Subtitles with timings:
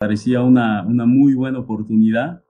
[0.00, 2.42] parecía una, una muy buena oportunidad.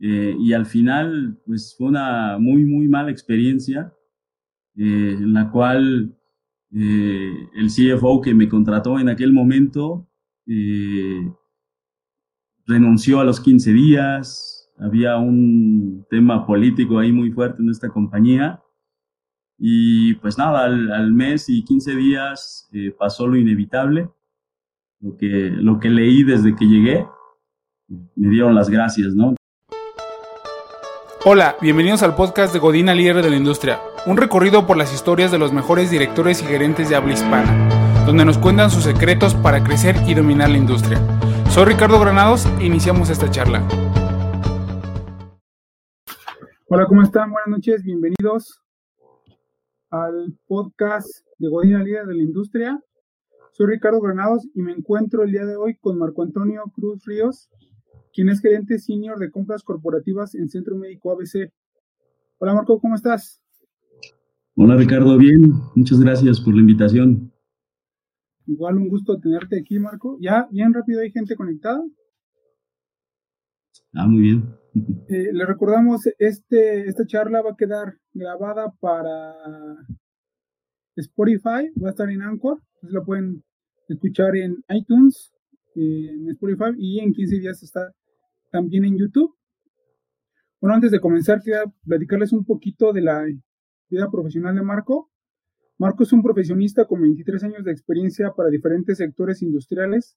[0.00, 3.94] Eh, y al final, pues fue una muy, muy mala experiencia
[4.74, 6.18] eh, en la cual
[6.72, 10.08] eh, el CFO que me contrató en aquel momento
[12.66, 18.60] renunció a los 15 días, había un tema político ahí muy fuerte en esta compañía.
[19.56, 22.68] Y pues nada, al, mes y 15 días
[22.98, 24.10] pasó lo inevitable,
[25.02, 27.06] lo que, lo que leí desde que llegué,
[27.88, 29.34] me dieron las gracias, ¿no?
[31.24, 35.32] Hola, bienvenidos al podcast de Godina Líder de la Industria, un recorrido por las historias
[35.32, 39.62] de los mejores directores y gerentes de habla hispana, donde nos cuentan sus secretos para
[39.64, 41.00] crecer y dominar la industria.
[41.50, 43.66] Soy Ricardo Granados e iniciamos esta charla.
[46.66, 47.30] Hola, ¿cómo están?
[47.30, 48.62] Buenas noches, bienvenidos
[49.90, 52.80] al podcast de Godina Líder de la Industria.
[53.62, 57.48] Soy Ricardo Granados y me encuentro el día de hoy con Marco Antonio Cruz Ríos,
[58.12, 61.48] quien es gerente senior de compras corporativas en Centro Médico ABC.
[62.38, 63.40] Hola Marco, ¿cómo estás?
[64.56, 67.32] Hola Ricardo, bien, muchas gracias por la invitación.
[68.48, 70.18] Igual un gusto tenerte aquí, Marco.
[70.20, 71.84] Ya, bien rápido hay gente conectada.
[73.94, 74.56] Ah, muy bien.
[75.06, 79.36] Eh, le recordamos, este, esta charla va a quedar grabada para
[80.96, 83.44] Spotify, va a estar en Anchor, entonces la pueden
[83.92, 85.32] escuchar en iTunes,
[85.74, 87.92] en Spotify y en 15 días está
[88.50, 89.34] también en YouTube.
[90.60, 93.24] Bueno, antes de comenzar, quería platicarles un poquito de la
[93.88, 95.10] vida profesional de Marco.
[95.78, 100.16] Marco es un profesionista con 23 años de experiencia para diferentes sectores industriales,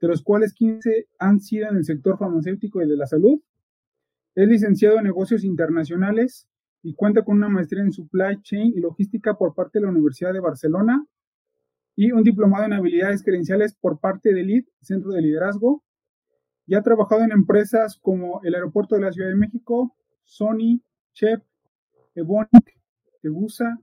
[0.00, 3.40] de los cuales 15 han sido en el sector farmacéutico y de la salud.
[4.34, 6.48] Es licenciado en negocios internacionales
[6.82, 10.32] y cuenta con una maestría en supply chain y logística por parte de la Universidad
[10.32, 11.06] de Barcelona
[11.96, 15.82] y un diplomado en habilidades gerenciales por parte del LID, Centro de Liderazgo,
[16.66, 20.82] y ha trabajado en empresas como el Aeropuerto de la Ciudad de México, Sony,
[21.14, 21.42] Chep,
[22.14, 22.78] Evonik,
[23.22, 23.80] Tegusa,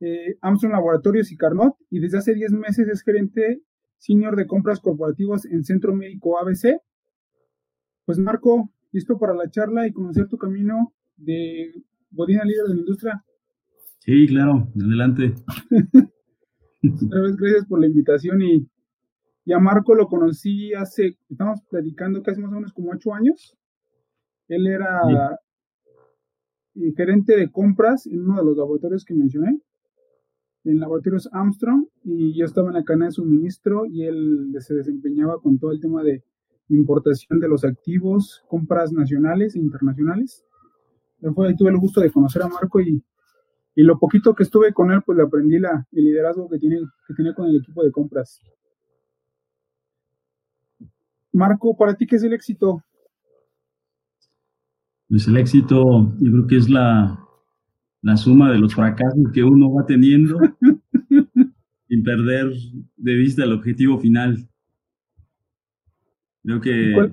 [0.00, 3.62] eh, Amazon Laboratorios y Carnot, y desde hace 10 meses es gerente
[3.98, 6.80] senior de compras corporativas en Centro Médico ABC.
[8.06, 11.72] Pues Marco, listo para la charla y conocer tu camino de
[12.10, 13.24] Godina Líder de la Industria.
[13.98, 15.34] Sí, claro, adelante.
[17.06, 18.66] Otra vez gracias por la invitación y
[19.46, 23.54] y a Marco lo conocí hace, estamos platicando casi más o menos como ocho años.
[24.48, 25.00] Él era
[26.96, 29.60] gerente de compras en uno de los laboratorios que mencioné,
[30.64, 35.40] en laboratorios Armstrong, y yo estaba en la cadena de suministro y él se desempeñaba
[35.40, 36.24] con todo el tema de
[36.70, 40.46] importación de los activos, compras nacionales e internacionales.
[41.34, 43.02] Fue, ahí tuve el gusto de conocer a Marco y,
[43.76, 46.80] y lo poquito que estuve con él, pues le aprendí la, el liderazgo que tiene,
[47.06, 48.40] que tiene con el equipo de compras.
[51.32, 52.84] Marco, ¿para ti qué es el éxito?
[55.08, 57.20] Pues el éxito, yo creo que es la,
[58.16, 60.38] suma de los fracasos que uno va teniendo
[61.88, 62.52] sin perder
[62.96, 64.48] de vista el objetivo final.
[66.44, 67.12] Creo que.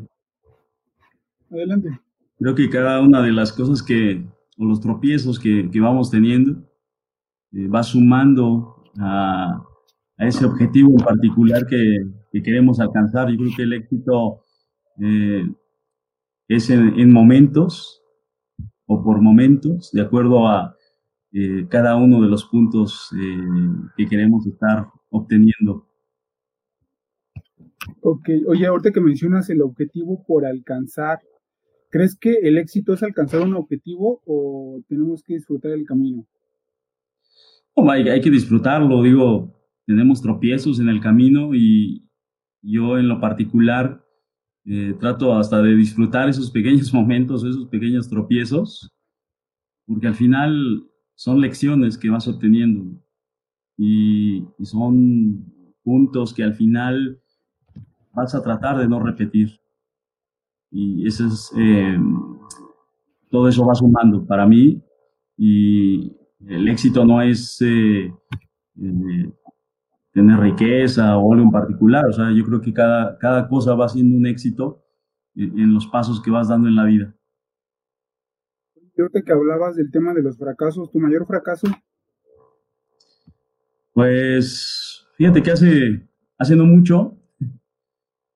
[1.49, 1.99] Adelante.
[2.37, 4.23] Creo que cada una de las cosas que,
[4.57, 6.63] o los tropiezos que, vamos teniendo,
[7.53, 9.61] eh, va sumando a,
[10.17, 11.97] a ese objetivo en particular que,
[12.31, 13.29] que queremos alcanzar.
[13.29, 14.41] Yo creo que el éxito
[14.99, 15.43] eh,
[16.47, 18.01] es en, momentos
[18.85, 20.75] o por momentos, de acuerdo a
[21.31, 25.87] eh, cada uno de los puntos eh, que queremos estar obteniendo.
[28.01, 31.19] Ok, oye, ahorita que mencionas el objetivo por alcanzar,
[31.91, 36.25] ¿crees que el éxito es alcanzar un objetivo o tenemos que disfrutar el camino?
[37.89, 42.07] hay, hay que disfrutarlo, digo, tenemos tropiezos en el camino y,
[42.61, 44.05] yo en lo particular
[44.65, 48.91] eh, trato hasta de disfrutar esos pequeños momentos, esos pequeños tropiezos,
[49.85, 53.01] porque al final son lecciones que vas obteniendo
[53.77, 55.45] y, son
[55.83, 57.19] puntos que al final
[58.13, 59.60] vas a tratar de no repetir.
[60.71, 61.97] Y eso es, eh,
[63.29, 64.81] todo eso va sumando para mí
[65.37, 66.15] y
[66.47, 68.13] el éxito no es eh,
[70.13, 72.05] tener riqueza o algo en particular.
[72.07, 74.83] O sea, yo creo que cada, cada cosa va siendo un éxito
[75.35, 77.15] en, los pasos que vas dando en la vida.
[78.97, 81.67] Yo te que hablabas del tema de los fracasos, ¿tu mayor fracaso?
[83.93, 87.17] Pues fíjate que hace, hace no mucho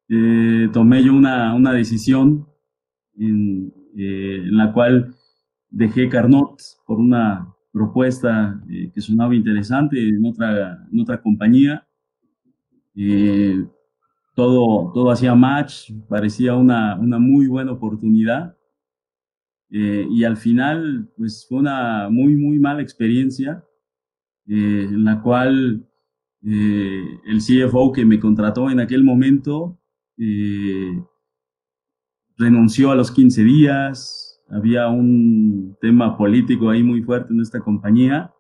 [0.07, 2.47] eh, tomé yo una, una decisión
[3.17, 5.15] en, eh, en, la cual
[5.69, 11.87] dejé Carnot por una propuesta eh, que sonaba interesante en otra, en otra compañía.
[14.35, 18.55] Todo, todo hacía match, parecía una, una muy buena oportunidad.
[19.69, 23.65] Y al final, pues fue una muy, muy mala experiencia
[24.47, 25.85] en la cual
[26.41, 29.77] el CFO que me contrató en aquel momento
[32.37, 38.31] renunció a los 15 días, había un tema político ahí muy fuerte en esta compañía.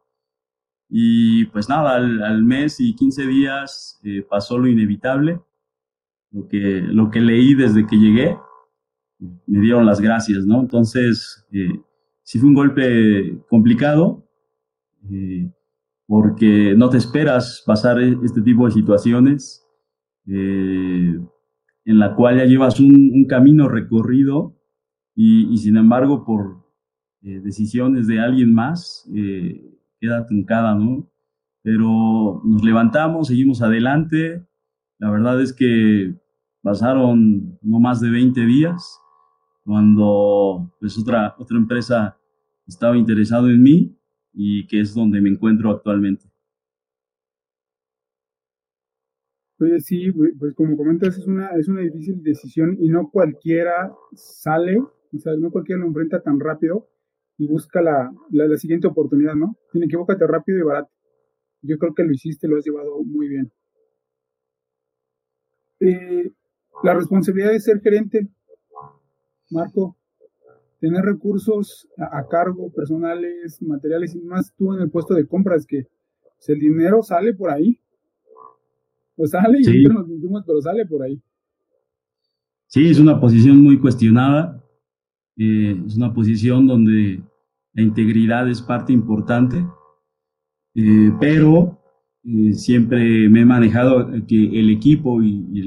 [0.89, 5.41] Y pues nada, al, mes y 15 días eh, pasó lo inevitable,
[6.31, 8.37] lo que, lo que leí desde que llegué,
[9.47, 10.59] me dieron las gracias, ¿no?
[10.59, 11.79] Entonces, eh,
[12.21, 14.27] sí fue un golpe complicado,
[15.11, 15.49] eh,
[16.05, 19.63] porque no te esperas pasar e, este tipo de situaciones,
[21.85, 24.55] en la cual ya llevas un, camino recorrido
[25.15, 26.65] y, sin embargo, por
[27.21, 29.09] decisiones de alguien más,
[29.99, 31.09] queda truncada, ¿no?
[31.61, 34.45] Pero nos levantamos, seguimos adelante.
[34.99, 36.15] La verdad es que
[36.61, 38.99] pasaron no más de 20 días
[39.63, 42.17] cuando pues otra, otra empresa
[42.67, 43.97] estaba interesado en mí
[44.31, 46.25] y que es donde me encuentro actualmente.
[49.67, 54.77] Pues sí, pues como comentas, es una, es una difícil decisión y no cualquiera sale,
[54.77, 56.87] o sea, no cualquiera lo enfrenta tan rápido
[57.37, 59.57] y busca la, la, siguiente oportunidad, ¿no?
[59.71, 60.91] Tiene equivócate rápido y barato.
[61.63, 63.51] Yo creo que lo hiciste, lo has llevado muy bien.
[65.79, 66.31] Eh,
[66.83, 68.27] la responsabilidad de ser gerente,
[69.49, 69.97] Marco,
[70.79, 75.87] tener recursos a, cargo, personales, materiales y más tú en el puesto de compras, que
[76.35, 77.79] pues, el dinero sale por ahí.
[79.15, 81.21] Pues sale y sentimos, pero sale por ahí.
[82.67, 84.61] Sí, es una posición muy cuestionada
[85.37, 87.21] eh, es una posición donde
[87.73, 89.65] la integridad es parte importante,
[90.75, 91.81] eh, pero
[92.23, 95.63] eh, siempre me he manejado que el equipo y,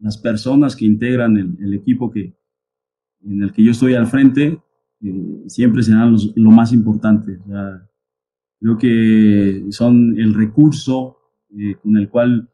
[0.00, 2.36] las personas que integran el, equipo que,
[3.22, 4.62] en el que yo estoy al frente
[5.46, 7.40] siempre serán lo más importante.
[8.60, 11.18] creo que son el recurso
[11.82, 12.48] con el cual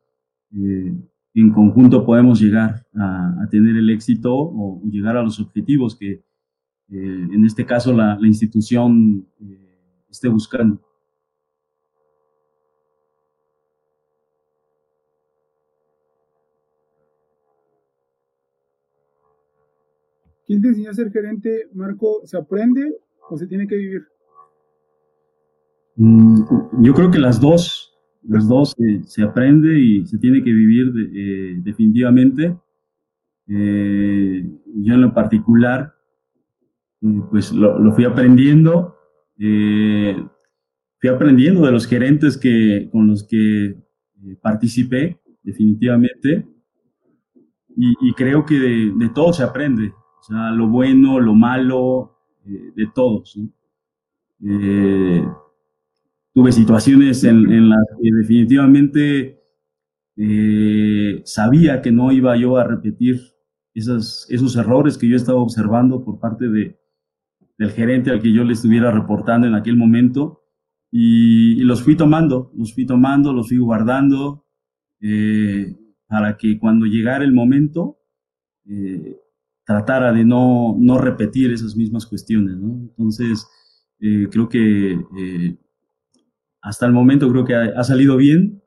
[0.55, 6.23] en conjunto podemos llegar a, tener el éxito o llegar a los objetivos que, eh,
[6.89, 10.81] en este caso la, institución eh, esté buscando.
[20.47, 22.21] ¿Quién te enseñó a ser gerente, Marco?
[22.25, 22.99] ¿Se aprende
[23.31, 24.03] o se tiene que vivir?
[25.97, 27.94] Mm, yo creo que las dos,
[28.27, 30.93] las dos eh, se aprende y se tiene que vivir
[31.63, 32.57] definitivamente.
[33.47, 35.95] yo en lo particular
[37.31, 38.97] pues lo, fui aprendiendo.
[39.39, 40.17] Eh,
[41.01, 46.47] fui aprendiendo de los gerentes que, con los que eh, participé, definitivamente.
[47.77, 49.93] Y, creo que de, todo se aprende.
[50.21, 52.17] O sea, lo bueno, lo malo,
[52.47, 53.39] eh, de todos.
[56.35, 59.41] Tuve situaciones en, las que definitivamente
[61.25, 63.21] sabía que no iba yo a repetir
[63.75, 66.79] esos, esos errores que yo estaba observando por parte de,
[67.59, 70.43] del gerente al que yo le estuviera reportando en aquel momento.
[70.91, 74.47] Y, los fui tomando, los fui tomando, los fui guardando
[75.01, 75.75] eh,
[76.07, 77.99] para que cuando llegara el momento
[78.67, 79.17] eh,
[79.65, 82.57] tratara de no, no, repetir esas mismas cuestiones.
[82.61, 83.47] Entonces,
[83.99, 85.59] eh, creo que
[86.65, 88.63] hasta el momento creo que ha, salido bien.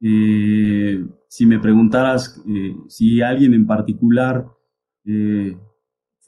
[0.00, 2.42] si me preguntaras
[2.88, 4.46] si alguien en particular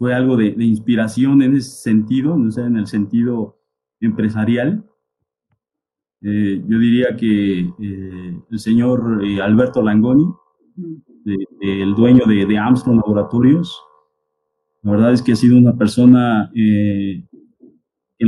[0.02, 3.60] fue algo de, inspiración en ese sentido, no sé, en el sentido
[4.00, 4.84] empresarial.
[6.22, 10.26] Eh, yo diría que eh, el señor eh, Alberto Langoni,
[11.60, 13.80] el dueño de, Armstrong Laboratorios,
[14.82, 16.50] la verdad es que ha sido una persona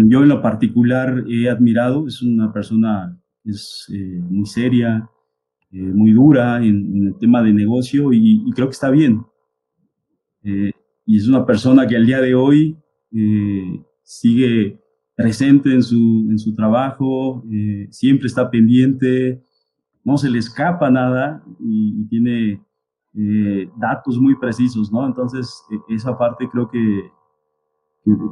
[0.09, 3.87] yo en lo particular he admirado, es una persona es
[4.31, 5.09] muy seria,
[5.71, 9.23] muy dura en, el tema de negocio y, y creo que está bien
[11.07, 12.79] y es una persona que al día de hoy
[13.13, 14.81] eh, sigue
[15.15, 19.43] presente en su, en su trabajo, eh, siempre está pendiente,
[20.03, 22.63] no se le escapa nada y, tiene
[23.15, 25.07] eh, datos muy precisos, ¿no?
[25.07, 27.11] Entonces, e, esa parte creo que,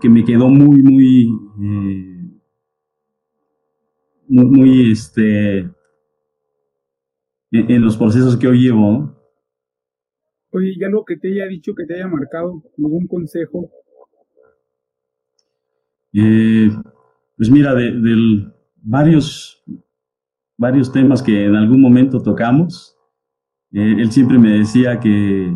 [0.00, 1.28] que, me quedó muy, muy,
[4.28, 5.70] muy, muy, este, en,
[7.50, 9.22] en, los procesos que hoy llevo, ¿no?
[10.50, 12.62] Oye, ¿y algo que te haya dicho, que te haya marcado?
[12.76, 13.70] ¿Algún consejo?
[16.12, 16.70] Eh,
[17.36, 19.64] pues mira, de, varios,
[20.58, 22.96] varios temas que en algún momento tocamos,
[23.70, 25.50] él siempre me decía que,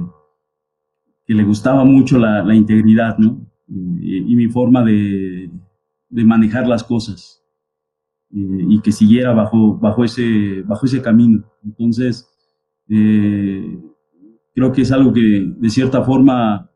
[1.27, 3.46] que le gustaba mucho la, integridad, ¿no?
[3.69, 5.51] Y, mi forma de,
[6.11, 7.43] manejar las cosas
[8.31, 11.45] y que siguiera bajo, bajo, ese, bajo ese camino.
[11.65, 12.29] Entonces,
[12.89, 13.79] eh,
[14.55, 16.71] creo que es algo que de cierta forma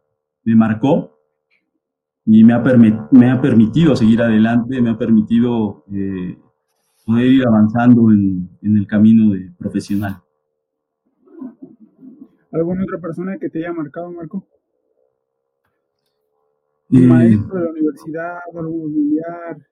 [0.44, 1.16] me marcó
[2.26, 2.62] y me ha,
[3.10, 6.38] me ha permitido seguir adelante, me ha permitido eh,
[7.06, 10.22] poder ir avanzando en, en, el camino de profesional.
[12.52, 14.46] ¿Alguna otra persona que te haya marcado, Marco?
[16.90, 19.70] ¿Un eh, maestro de la universidad, algún familiar?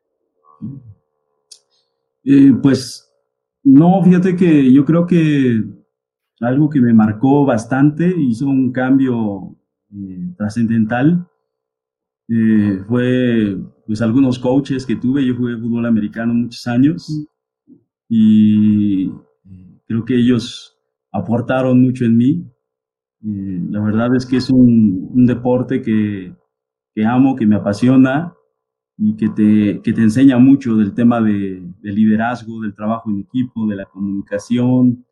[2.24, 3.10] Eh, pues
[3.64, 5.64] no, fíjate que yo creo que
[6.40, 9.56] algo que me marcó bastante, hizo un cambio
[9.92, 11.26] eh, trascendental,
[12.28, 13.56] eh, fue
[13.86, 17.26] pues algunos coaches que tuve, yo jugué fútbol americano muchos años
[18.08, 19.10] y
[19.86, 20.78] creo que ellos
[21.10, 22.44] aportaron mucho en mí.
[23.20, 26.34] La verdad es que es un, un deporte que,
[26.98, 28.34] que, amo, que me apasiona
[28.96, 33.20] y que te, que te enseña mucho del tema de, de liderazgo, del trabajo en
[33.20, 35.04] equipo, de la comunicación,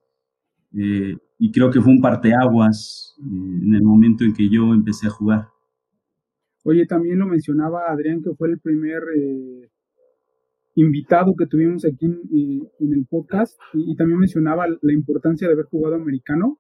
[0.77, 5.07] eh, y creo que fue un parteaguas eh, en el momento en que yo empecé
[5.07, 5.47] a jugar.
[6.65, 9.71] Oye, también lo mencionaba Adrián, que fue el primer eh,
[10.75, 15.95] invitado que tuvimos aquí en, el podcast, y, también mencionaba la importancia de haber jugado
[15.95, 16.59] americano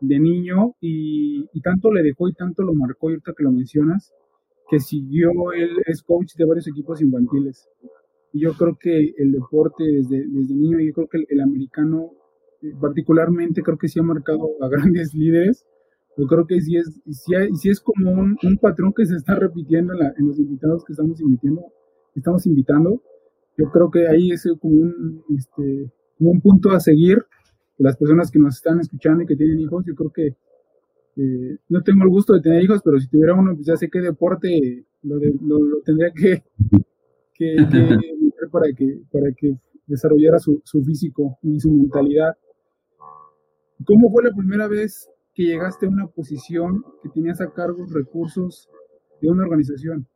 [0.00, 4.12] de niño, y, tanto le dejó y tanto lo marcó, y ahorita que lo mencionas,
[4.72, 7.68] que siguió, él es coach de varios equipos infantiles.
[8.32, 12.12] Y yo creo que el deporte desde, desde niño, yo creo que el americano
[12.80, 15.66] particularmente creo que sí ha marcado a grandes líderes.
[16.16, 20.26] Yo creo que sí es, sí, es como un, patrón que se está repitiendo en,
[20.26, 21.66] los invitados que estamos invitando,
[22.14, 23.02] estamos invitando.
[23.58, 27.22] Yo creo que ahí es como un, este, como un punto a seguir.
[27.76, 30.36] Las personas que nos están escuchando y que tienen hijos, yo creo que
[31.16, 33.90] eh, no tengo el gusto de tener hijos, pero si tuviera uno, pues ya sé
[33.90, 36.42] qué deporte lo, lo, tendría que,
[37.34, 37.56] que,
[38.50, 42.34] para que para que desarrollara su, su físico y su mentalidad.
[43.84, 48.68] ¿Cómo fue la primera vez que llegaste a una posición que tenías a cargo recursos
[49.20, 50.06] de una organización,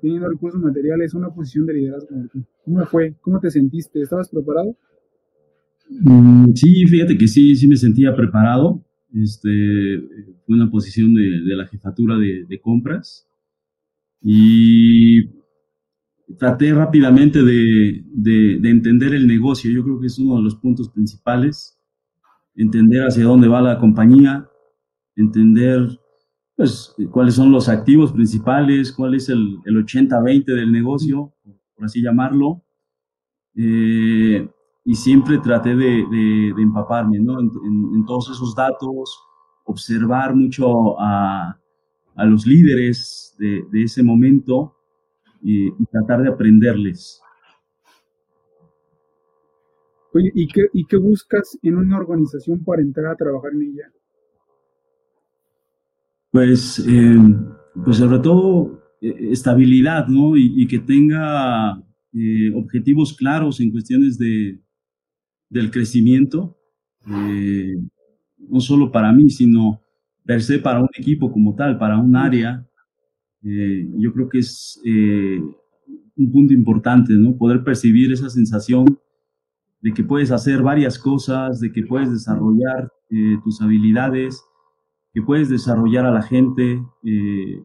[0.00, 2.08] teniendo recursos materiales, una posición de liderazgo?
[2.64, 3.14] ¿Cómo fue?
[3.22, 4.02] ¿Cómo te sentiste?
[4.02, 4.76] ¿Estabas preparado?
[5.88, 8.84] Mm, sí, fíjate que sí, sí me sentía preparado.
[9.14, 10.00] Este,
[10.44, 13.26] fue una posición de, de la jefatura de, compras
[14.20, 15.26] y
[16.38, 19.70] traté rápidamente de, de, entender el negocio.
[19.70, 21.78] Yo creo que es uno de los puntos principales
[22.54, 24.48] entender hacia dónde va la compañía,
[25.14, 25.98] entender
[26.56, 31.32] pues, cuáles son los activos principales, cuál es el, el 80-20 del negocio,
[31.76, 32.64] por así llamarlo.
[33.54, 34.48] Eh,
[34.88, 37.38] y siempre traté de, de, empaparme ¿no?
[37.40, 39.22] en, todos esos datos,
[39.64, 41.60] observar mucho a,
[42.16, 44.74] a los líderes de, de ese momento
[45.42, 47.20] y, y, tratar de aprenderles.
[50.14, 53.92] ¿y qué, ¿y qué buscas en una organización para entrar a trabajar en ella?
[56.30, 57.18] Pues, eh,
[57.84, 60.34] pues sobre todo eh, estabilidad, ¿no?
[60.34, 61.78] Y, que tenga
[62.14, 64.58] eh, objetivos claros en cuestiones de,
[65.48, 66.56] del crecimiento,
[67.06, 69.82] no solo para mí, sino
[70.24, 72.66] per se para un equipo como tal, para un área.
[73.42, 77.36] yo creo que es un punto importante, ¿no?
[77.36, 78.98] Poder percibir esa sensación
[79.80, 84.42] de que puedes hacer varias cosas, de que puedes desarrollar eh, tus habilidades,
[85.12, 87.62] que puedes desarrollar a la gente eh,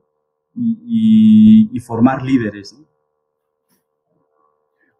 [0.56, 2.80] y, formar líderes.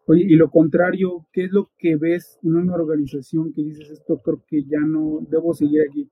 [0.06, 4.20] Oye, y lo contrario, ¿qué es lo que ves en una organización que dices esto
[4.22, 6.10] creo que ya no debo seguir aquí?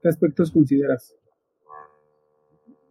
[0.00, 1.14] ¿Qué aspectos consideras?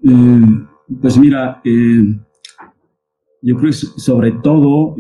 [0.04, 0.68] Eh,
[1.02, 4.96] pues mira, yo creo que sobre todo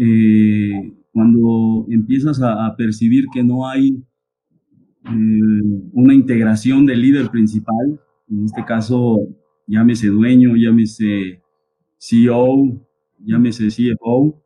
[1.12, 4.04] cuando empiezas a, percibir que no hay
[5.06, 8.00] eh, una integración del líder principal,
[8.30, 9.18] en este caso
[9.68, 11.42] llámese dueño, llámese
[11.98, 12.88] CEO,
[13.20, 14.40] llámese CFO,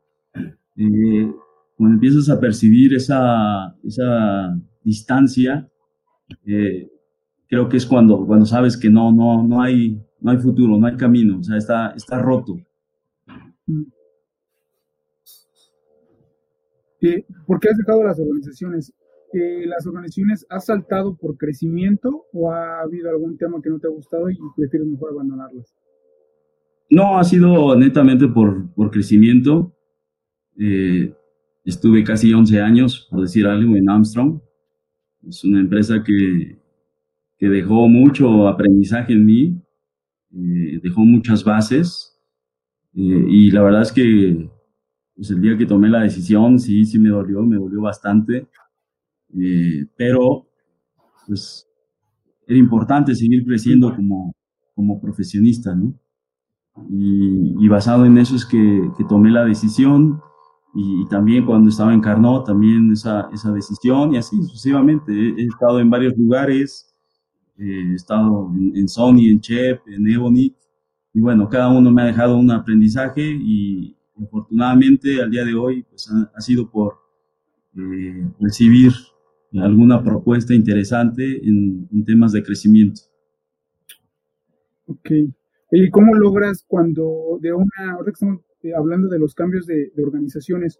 [0.77, 1.33] eh,
[1.77, 5.69] cuando empiezas a percibir esa, esa distancia,
[6.45, 6.89] eh,
[7.47, 10.87] creo que es cuando, cuando sabes que no, no, no, hay, no hay futuro, no
[10.87, 12.57] hay camino, o sea, está, está roto.
[13.67, 13.83] Mm.
[17.45, 18.93] ¿Por qué has dejado las organizaciones?
[19.33, 23.91] ¿Las organizaciones has saltado por crecimiento o ha habido algún tema que no te ha
[23.91, 25.75] gustado y prefieres mejor abandonarlas?
[26.89, 29.74] No, ha sido netamente por, por crecimiento.
[30.59, 31.13] Eh,
[31.63, 34.39] estuve casi 11 años, por decir algo, en Armstrong.
[35.27, 36.59] Es una empresa que,
[37.37, 39.61] que dejó mucho aprendizaje en mí,
[40.31, 42.19] eh, dejó muchas bases
[42.93, 44.49] eh, y la verdad es que
[45.15, 48.47] pues el día que tomé la decisión, sí, sí me dolió, me dolió bastante,
[49.95, 50.45] pero
[51.25, 51.65] pues
[52.47, 54.35] era importante seguir creciendo como,
[54.75, 55.97] como profesionista, ¿no?
[56.89, 60.21] Y, basado en eso es que, que tomé la decisión
[60.75, 65.11] y, también cuando estaba en Carnot, también esa, esa decisión y así sucesivamente.
[65.13, 66.93] He, estado en varios lugares,
[67.57, 70.53] eh, he estado en, Sony, en Chep, en Ebony
[71.13, 75.83] y bueno, cada uno me ha dejado un aprendizaje y afortunadamente al día de hoy
[75.83, 76.95] pues, ha, sido por
[77.77, 78.91] eh, recibir
[79.53, 83.01] alguna propuesta interesante en, en temas de crecimiento.
[84.87, 85.11] Ok.
[85.71, 89.91] ¿Y cómo logras cuando de una, ahora que estamos eh, hablando de los cambios de,
[90.03, 90.79] organizaciones,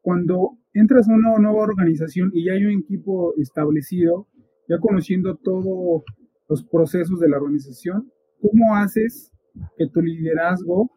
[0.00, 4.26] cuando entras a una nueva organización y ya hay un equipo establecido,
[4.68, 6.02] ya conociendo todos
[6.48, 9.32] los procesos de la organización, ¿cómo haces
[9.76, 10.90] que tu liderazgo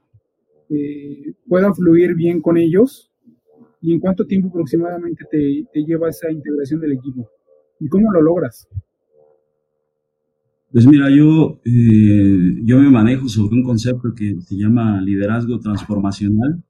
[0.70, 3.12] eh, pueda fluir bien con ellos?
[3.82, 7.30] ¿Y en cuánto tiempo aproximadamente te, te lleva esa integración del equipo?
[7.80, 8.68] ¿Y cómo lo logras?
[10.72, 16.64] Pues mira, yo, eh, yo me manejo sobre un concepto que se llama liderazgo transformacional.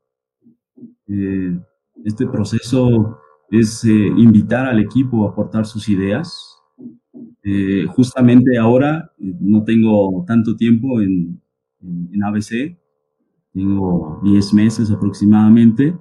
[1.07, 1.59] Eh,
[2.05, 3.17] este proceso
[3.51, 6.55] es eh, invitar al equipo a aportar sus ideas.
[7.95, 11.41] justamente ahora no tengo tanto tiempo en,
[11.81, 12.77] en, ABC,
[13.53, 15.95] tengo 10 meses aproximadamente.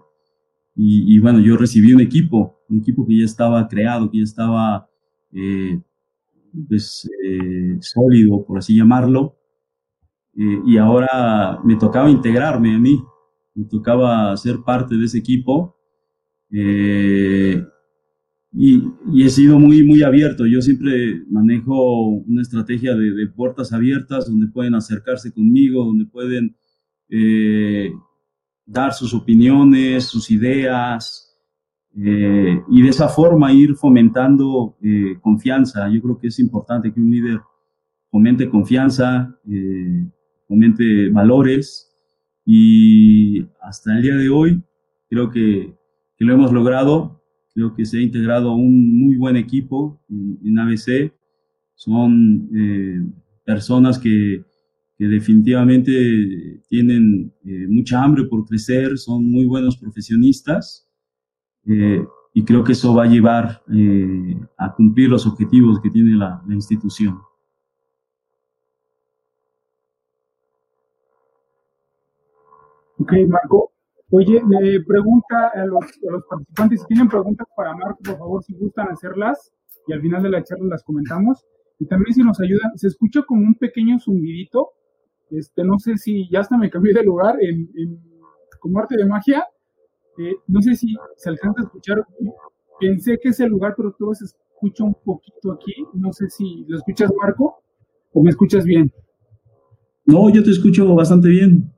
[0.76, 4.88] Y, bueno, yo recibí un equipo, un equipo que ya estaba creado, que ya estaba
[6.66, 7.08] pues,
[7.80, 9.38] sólido, por así llamarlo,
[10.36, 13.02] eh, y ahora me tocaba integrarme a mí,
[13.54, 15.76] me tocaba ser parte de ese equipo,
[16.52, 17.60] eh,
[18.52, 18.82] y,
[19.24, 20.46] he sido muy, muy abierto.
[20.46, 26.56] Yo siempre manejo una estrategia de, puertas abiertas donde pueden acercarse conmigo, donde pueden
[28.64, 31.27] dar sus opiniones, sus ideas,
[32.00, 35.88] eh, y de esa forma ir fomentando eh, confianza.
[35.88, 37.40] Yo creo que es importante que un líder
[38.08, 40.06] fomente confianza, eh,
[40.46, 41.90] fomente valores
[42.44, 44.62] y hasta el día de hoy
[45.10, 45.74] creo que,
[46.16, 47.20] que, lo hemos logrado.
[47.52, 51.12] Creo que se ha integrado un muy buen equipo en, en ABC.
[51.74, 52.48] Son
[53.44, 54.44] personas que,
[54.96, 57.32] que, definitivamente tienen
[57.68, 60.87] mucha hambre por crecer, son muy buenos profesionistas
[61.68, 66.16] eh, y creo que eso va a llevar eh, a cumplir los objetivos que tiene
[66.16, 67.20] la, institución.
[72.98, 73.72] Ok, Marco.
[74.10, 74.40] Oye,
[74.86, 75.84] pregunta a los,
[76.30, 79.52] participantes si tienen preguntas para Marco, por favor, si gustan hacerlas
[79.86, 81.44] y al final de la charla las comentamos.
[81.78, 84.70] Y también si nos ayudan, se escucha como un pequeño zumbidito.
[85.30, 88.00] Este, no sé si ya hasta me cambié de lugar en
[88.58, 89.44] como arte de magia
[90.18, 92.04] eh, no sé si se alcanza a escuchar.
[92.80, 95.74] Pensé que es el lugar, pero todo se escucha un poquito aquí.
[95.94, 97.62] No sé si lo escuchas, Marco,
[98.12, 98.92] o me escuchas bien.
[100.04, 101.72] No, yo te escucho bastante bien.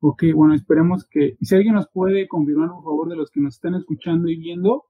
[0.00, 1.36] Ok, bueno, esperemos que.
[1.40, 4.84] Si alguien nos puede confirmar, por favor, de los que nos están escuchando y viendo,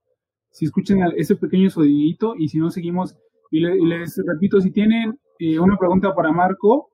[0.51, 3.15] si escuchan ese pequeño sonidito y si no, seguimos.
[3.49, 6.91] Y, les repito, si tienen eh, una pregunta para Marco,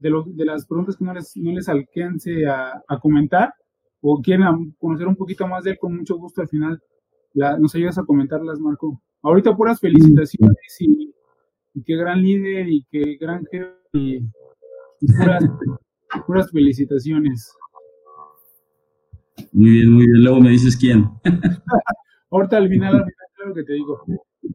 [0.00, 3.54] de, de las preguntas que no les, no les alcance a, a comentar,
[4.00, 6.80] o quieren conocer un poquito más de él, con mucho gusto al final
[7.34, 9.00] nos ayudas a comentarlas, Marco.
[9.22, 11.14] Ahorita puras felicitaciones y,
[11.84, 14.20] qué gran líder y qué gran jefe y,
[16.26, 17.54] puras, felicitaciones.
[19.52, 20.22] Muy bien, muy bien.
[20.22, 21.04] Luego me dices quién.
[22.30, 24.04] Ahorita al final, al final, claro que te digo.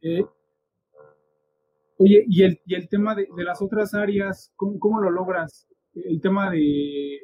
[0.02, 0.26] Eh,
[1.98, 5.68] oye, y el, y el tema de, las otras áreas, ¿cómo, ¿cómo, lo logras?
[5.94, 7.20] El tema de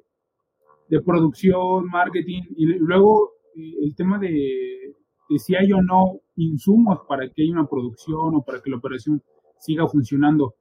[0.92, 4.94] de producción, marketing y luego eh, el tema de,
[5.38, 9.24] si hay o no insumos para que haya una producción o para que la operación
[9.58, 10.56] siga funcionando.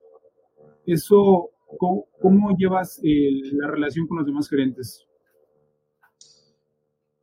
[0.86, 5.04] Eso, ¿cómo, llevas la relación con los demás gerentes?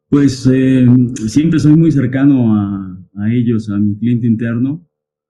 [0.09, 0.85] Pues eh,
[1.27, 4.85] siempre soy muy cercano a, ellos, a mi cliente interno.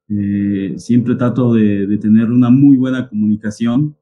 [0.10, 3.96] Eh, siempre trato de, tener una muy buena comunicación.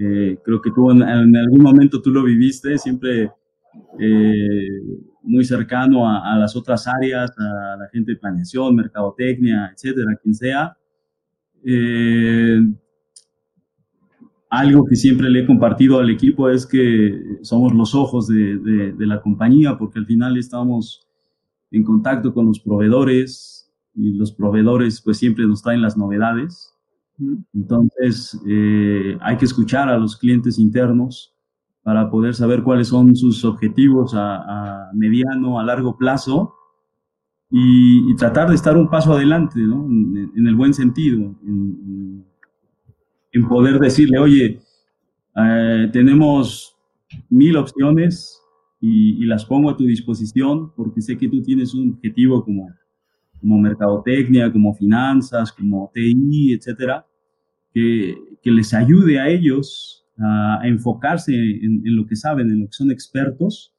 [0.00, 3.32] Eh, creo que tú en, algún momento tú lo viviste, siempre
[3.98, 4.68] eh,
[5.22, 10.76] muy cercano a, las otras áreas, a la gente de planeación, mercadotecnia, etcétera, quien sea.
[11.64, 12.60] Eh,
[14.50, 19.06] algo que siempre le he compartido al equipo es que somos los ojos de, de,
[19.06, 21.06] la compañía porque al final estamos
[21.70, 26.77] en contacto con los proveedores y los proveedores pues siempre nos traen las novedades.
[27.54, 31.34] Entonces eh, hay que escuchar a los clientes internos
[31.82, 36.54] para poder saber cuáles son sus objetivos a, mediano, a largo plazo
[37.50, 39.86] y, tratar de estar un paso adelante, ¿no?
[39.86, 42.24] en, el buen sentido, en,
[43.48, 44.60] poder decirle, oye,
[45.36, 46.76] eh, tenemos
[47.30, 48.42] mil opciones
[48.80, 52.68] y, las pongo a tu disposición porque sé que tú tienes un objetivo como,
[53.40, 57.06] como mercadotecnia, como finanzas, como TI, etcétera,
[57.72, 62.66] que, que les ayude a ellos a, enfocarse en, en, lo que saben, en lo
[62.66, 63.74] que son expertos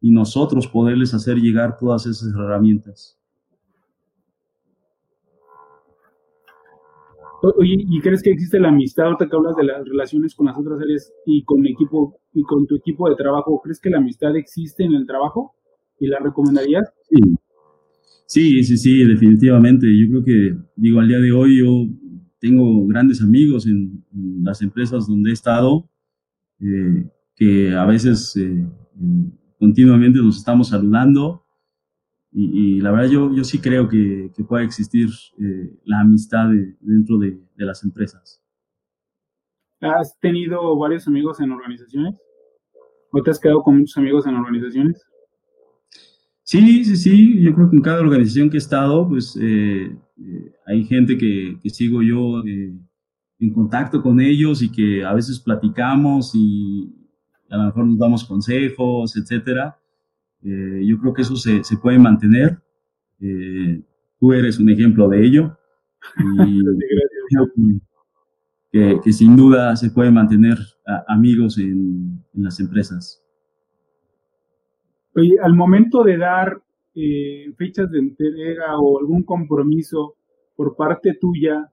[0.00, 3.18] y nosotros poderles hacer llegar todas esas herramientas.
[7.42, 9.06] Oye, ¿y crees que existe la amistad?
[9.06, 12.66] Ahorita que hablas de las relaciones con las otras áreas y con equipo y con
[12.68, 15.52] tu equipo de trabajo, ¿crees que la amistad existe en el trabajo?
[15.98, 16.92] ¿Y la recomendarías?
[17.02, 17.16] Sí.
[18.32, 19.86] Sí, sí, sí, definitivamente.
[19.86, 21.86] Yo creo que, digo, al día de hoy yo
[22.38, 24.02] tengo grandes amigos en,
[24.42, 25.86] las empresas donde he estado,
[26.58, 28.66] eh, que a veces eh,
[29.58, 31.44] continuamente nos estamos saludando
[32.32, 36.48] y, la verdad yo, yo sí creo que, que puede existir eh, la amistad
[36.80, 38.42] dentro de, de, las empresas.
[39.78, 42.14] ¿Has tenido varios amigos en organizaciones?
[43.10, 45.04] ¿O te has quedado con muchos amigos en organizaciones?
[46.52, 47.40] Sí, sí, sí.
[47.40, 51.56] Yo creo que en cada organización que he estado, pues eh, eh, hay gente que,
[51.62, 56.94] que sigo yo en contacto con ellos y que a veces platicamos y
[57.48, 59.78] a lo mejor nos damos consejos, etcétera.
[60.42, 62.62] Eh, yo creo que eso se, se puede mantener.
[63.18, 63.82] Eh,
[64.20, 65.56] tú eres un ejemplo de ello.
[66.18, 66.62] Y
[68.72, 70.58] que, que, sin duda se puede mantener
[71.08, 73.21] amigos en, en, las empresas.
[75.14, 76.62] Oye, al momento de dar
[76.94, 80.16] eh, fechas de entrega o algún compromiso
[80.56, 81.70] por parte tuya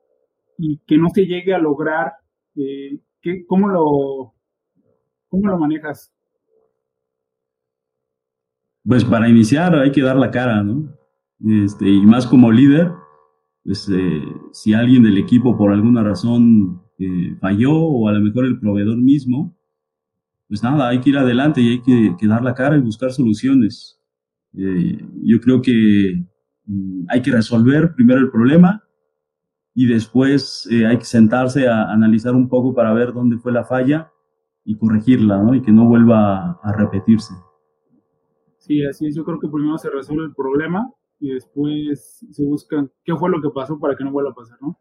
[0.57, 2.13] y que no se llegue a lograr,
[2.55, 4.33] eh, ¿qué, cómo, lo,
[5.29, 6.13] ¿cómo lo manejas?
[8.89, 10.91] pues para iniciar hay que dar la cara, ¿no?
[11.45, 12.91] Este, y más como líder,
[13.63, 18.45] pues, eh, si alguien del equipo por alguna razón eh, falló o a lo mejor
[18.45, 19.55] el proveedor mismo,
[20.49, 21.81] pues nada, hay que ir adelante y hay
[22.17, 24.01] que, dar la cara y buscar soluciones.
[24.57, 26.25] Eh, yo creo que
[26.65, 28.83] mm, hay que resolver primero el problema
[29.75, 34.11] y después hay que sentarse a analizar un poco para ver dónde fue la falla
[34.65, 35.53] y corregirla, ¿no?
[35.55, 37.33] Y que no vuelva a repetirse.
[38.57, 39.15] Sí, así es.
[39.15, 43.41] Yo creo que primero se resuelve el problema y después se busca qué fue lo
[43.41, 44.77] que pasó para que no vuelva a pasar, ¿no?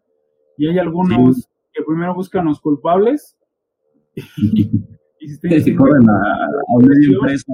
[0.57, 3.39] Y hay algunos que primero buscan los culpables
[5.21, 5.29] y
[5.61, 7.53] se, corren a, media empresa.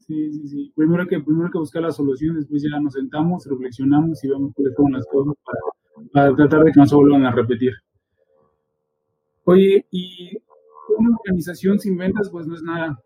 [0.00, 0.72] Sí, sí, sí.
[0.74, 4.74] Primero que, primero que buscar la solución, después ya nos sentamos, reflexionamos y vemos cuáles
[4.76, 7.72] son las cosas para, para tratar de que no se vuelvan a repetir.
[9.44, 10.36] Oye, y
[10.98, 12.98] una organización sin ventas, pues no es nada.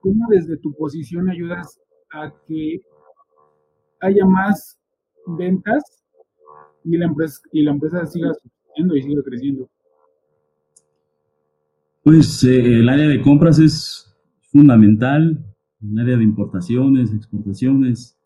[0.00, 1.80] ¿cómo desde tu posición ayudas
[2.12, 2.80] a que
[4.00, 4.78] haya más
[5.26, 6.02] ventas
[6.84, 8.32] y la empresa, y la empresa siga
[8.76, 9.68] y siga creciendo?
[12.02, 14.16] Pues eh, el área de compras es
[14.50, 15.44] fundamental,
[15.82, 18.18] el área de importaciones, exportaciones,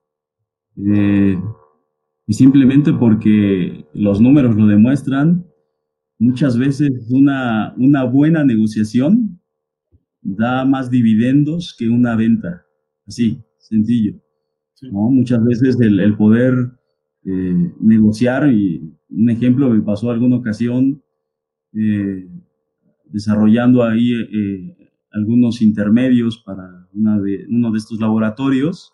[0.77, 1.37] eh,
[2.27, 5.45] y simplemente porque los números lo demuestran,
[6.19, 9.41] muchas veces una, una buena negociación
[10.23, 12.65] da más dividendos que una venta.
[13.07, 14.15] Así, sencillo.
[14.83, 15.11] ¿no?
[15.11, 16.55] Muchas veces el, poder
[17.25, 21.03] eh, negociar, y un ejemplo me pasó alguna ocasión,
[21.75, 22.29] eh,
[23.07, 28.93] desarrollando ahí eh, algunos intermedios para uno de estos laboratorios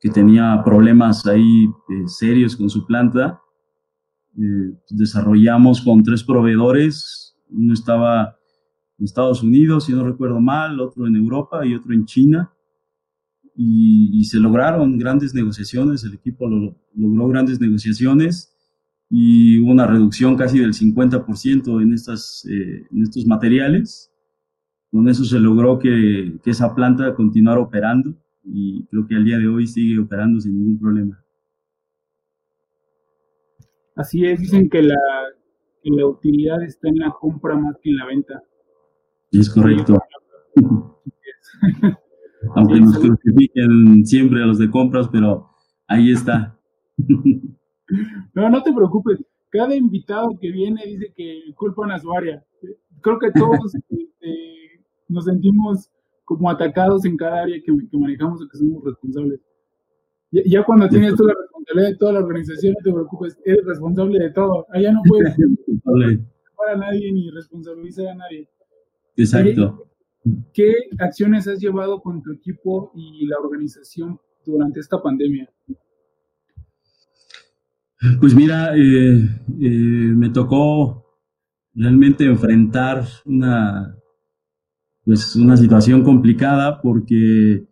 [0.00, 1.68] que tenía problemas ahí
[2.06, 3.40] serios con su planta.
[4.90, 8.36] desarrollamos con tres proveedores, uno estaba
[8.98, 12.52] en Estados Unidos, si no recuerdo mal, otro en Europa y otro en China.
[13.54, 18.55] Y, se lograron grandes negociaciones, el equipo logró grandes negociaciones
[19.08, 24.12] y hubo una reducción casi del 50% en, estas, eh, en estos materiales.
[24.90, 29.38] Con eso se logró que, que, esa planta continuara operando y creo que al día
[29.38, 31.22] de hoy sigue operando sin ningún problema.
[33.94, 34.96] Así es, dicen que la,
[35.82, 38.42] que la utilidad está en la compra más que en la venta.
[39.32, 39.98] Es correcto.
[42.54, 45.48] Aunque nos crucifiquen siempre a los de compras, pero
[45.88, 46.58] ahí está.
[48.34, 49.24] no, no te preocupes.
[49.50, 52.44] Cada invitado que viene dice que culpan a su área.
[53.00, 55.90] Creo que todos este, nos sentimos
[56.24, 59.40] como atacados en cada área que, manejamos o que somos responsables.
[60.32, 64.18] Ya, cuando tienes toda la responsabilidad de toda la organización, no te preocupes, eres responsable
[64.18, 64.66] de todo.
[64.70, 65.36] Allá no puedes
[66.68, 68.48] a nadie ni responsabilizar a nadie.
[69.16, 69.86] Exacto.
[70.52, 75.48] ¿Qué acciones has llevado con tu equipo y la organización durante esta pandemia?
[78.20, 79.22] Pues mira, eh,
[79.58, 81.06] eh, me tocó
[81.72, 83.96] realmente enfrentar una,
[85.02, 87.66] pues una situación complicada porque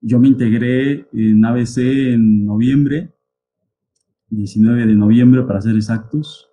[0.00, 1.78] yo me integré en ABC
[2.14, 3.14] en noviembre,
[4.30, 6.48] 19 de noviembre para ser exactos,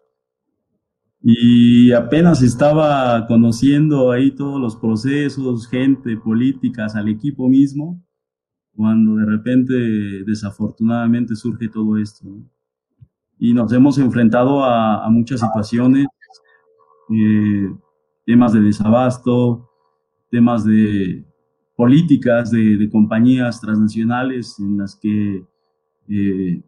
[1.22, 8.06] y apenas estaba conociendo ahí todos los procesos, gente, políticas, al equipo mismo,
[8.76, 9.74] cuando de repente
[10.26, 12.28] desafortunadamente surge todo esto.
[13.40, 16.08] Y nos hemos enfrentado a, muchas situaciones,
[17.10, 17.70] eh,
[18.26, 19.70] temas de desabasto,
[20.30, 21.24] temas de
[21.76, 25.46] políticas de, compañías transnacionales en las que
[26.10, 26.62] eh,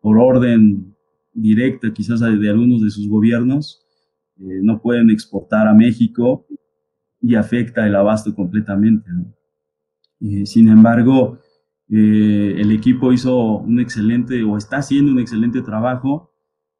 [0.00, 0.94] por orden
[1.34, 3.82] directa quizás de algunos de sus gobiernos
[4.38, 6.46] eh, no pueden exportar a México
[7.20, 9.10] y afecta el abasto completamente.
[10.44, 11.38] sin embargo,
[11.94, 16.32] eh, el equipo hizo un excelente o está haciendo un excelente trabajo.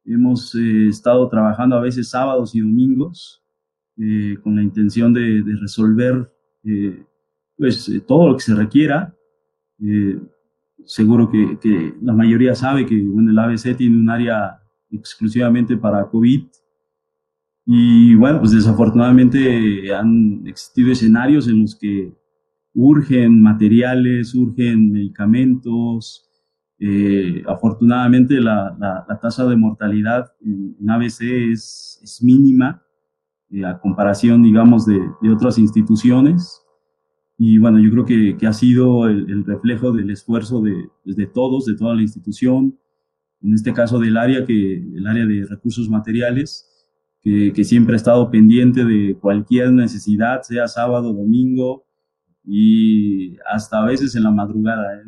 [0.03, 3.39] Hemos eh, estado trabajando a veces sábados y domingos
[4.41, 6.33] con la intención de, resolver
[7.55, 9.15] pues, todo lo que se requiera.
[10.83, 16.09] seguro que, que, la mayoría sabe que bueno, el ABC tiene un área exclusivamente para
[16.09, 16.43] COVID
[17.65, 22.13] y bueno, pues desafortunadamente han existido escenarios en los que
[22.73, 26.29] urgen materiales, urgen medicamentos.
[26.79, 32.83] Eh, afortunadamente la, la, tasa de mortalidad en, ABC es, es mínima
[33.51, 36.61] eh, a comparación, digamos, de, de, otras instituciones.
[37.37, 41.15] Y bueno, yo creo que, que ha sido el, el, reflejo del esfuerzo de, pues,
[41.15, 42.77] de todos, de toda la institución,
[43.41, 46.69] en este caso del área, que, el área de recursos materiales,
[47.21, 51.85] que, siempre ha estado pendiente de cualquier necesidad, sea sábado, domingo
[52.45, 54.95] y hasta a veces en la madrugada.
[54.97, 55.03] ¿eh?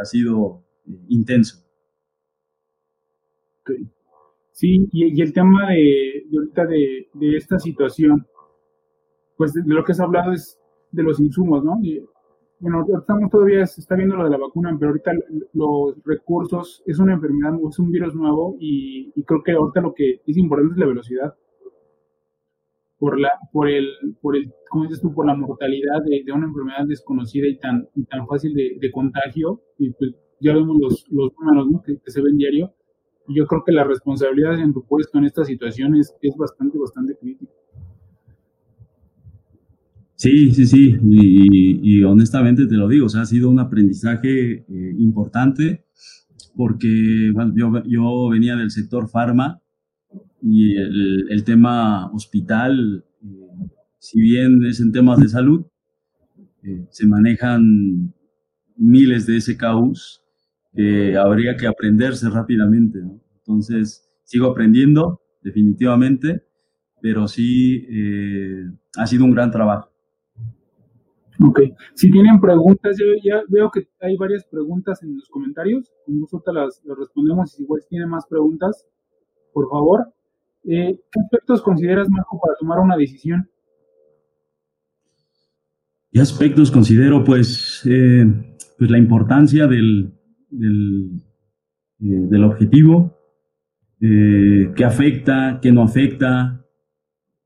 [0.00, 1.64] Ha sido eh, intenso.
[4.52, 8.26] Sí, y, el tema de, ahorita de, esta situación,
[9.36, 10.58] pues de, lo que has hablado es
[10.92, 11.78] de los insumos, ¿no?
[12.58, 15.12] bueno, estamos todavía, se está viendo lo de la vacuna, pero ahorita
[15.52, 20.22] los recursos es una enfermedad, es un virus nuevo y, creo que ahorita lo que
[20.26, 21.34] es importante es la velocidad.
[22.98, 23.86] Por la, por el,
[24.22, 25.12] por el, ¿cómo dices tú?
[25.12, 29.60] Por la mortalidad de, una enfermedad desconocida y tan, y tan fácil de, contagio.
[29.78, 32.72] Y pues ya vemos los, los números que, se ven diario.
[33.28, 37.16] Yo creo que la responsabilidad en tu puesto en esta situación es, es bastante, bastante
[37.16, 37.52] crítica.
[40.14, 44.94] Sí, sí, sí, y, honestamente te lo digo, o sea, ha sido un aprendizaje eh,
[44.98, 45.84] importante
[46.56, 49.60] porque bueno, yo, yo, venía del sector farma
[50.42, 53.68] y el, tema hospital, eh,
[53.98, 55.66] si bien es en temas de salud,
[56.62, 58.12] eh, se manejan
[58.76, 60.22] miles de SKUs
[60.74, 63.20] que habría que aprenderse rápidamente, ¿no?
[63.38, 66.42] Entonces, sigo aprendiendo, definitivamente,
[67.00, 67.86] pero sí
[68.96, 69.90] ha sido un gran trabajo.
[71.44, 71.60] Ok,
[71.94, 76.40] si tienen preguntas, yo ya veo que hay varias preguntas en los comentarios, con gusto
[76.52, 78.86] las, las respondemos y si igual tienen más preguntas,
[79.52, 80.15] por favor.
[80.68, 83.48] Eh, ¿Qué aspectos consideras, Marco, para tomar una decisión?
[86.10, 87.22] ¿Qué aspectos considero?
[87.22, 88.24] Pues, eh,
[88.76, 90.12] pues la importancia del,
[90.50, 91.22] del,
[92.00, 93.16] eh, del objetivo,
[94.00, 96.64] qué afecta, qué no afecta,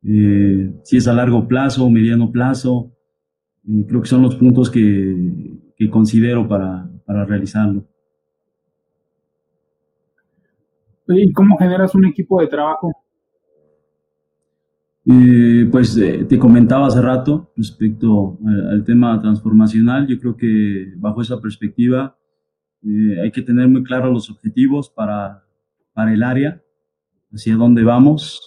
[0.02, 2.96] si es a largo plazo o mediano plazo,
[3.86, 7.86] creo que son los puntos que, que considero para, para, realizarlo.
[11.08, 12.92] ¿Y cómo generas un equipo de trabajo?
[15.12, 21.20] Eh, pues eh, te comentaba hace rato respecto al, tema transformacional, yo creo que bajo
[21.20, 22.16] esa perspectiva
[22.84, 25.42] eh, hay que tener muy claros los objetivos para,
[25.94, 26.62] para el área,
[27.32, 28.40] hacia dónde vamos,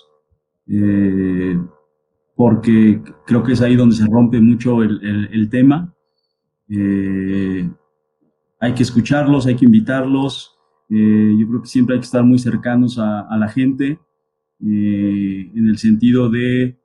[2.35, 5.93] porque creo que es ahí donde se rompe mucho el, el, tema.
[6.69, 7.69] Eh,
[8.59, 10.57] hay que escucharlos, hay que invitarlos.
[10.89, 13.99] Eh, yo creo que siempre hay que estar muy cercanos a la gente
[14.65, 16.77] eh, en el sentido de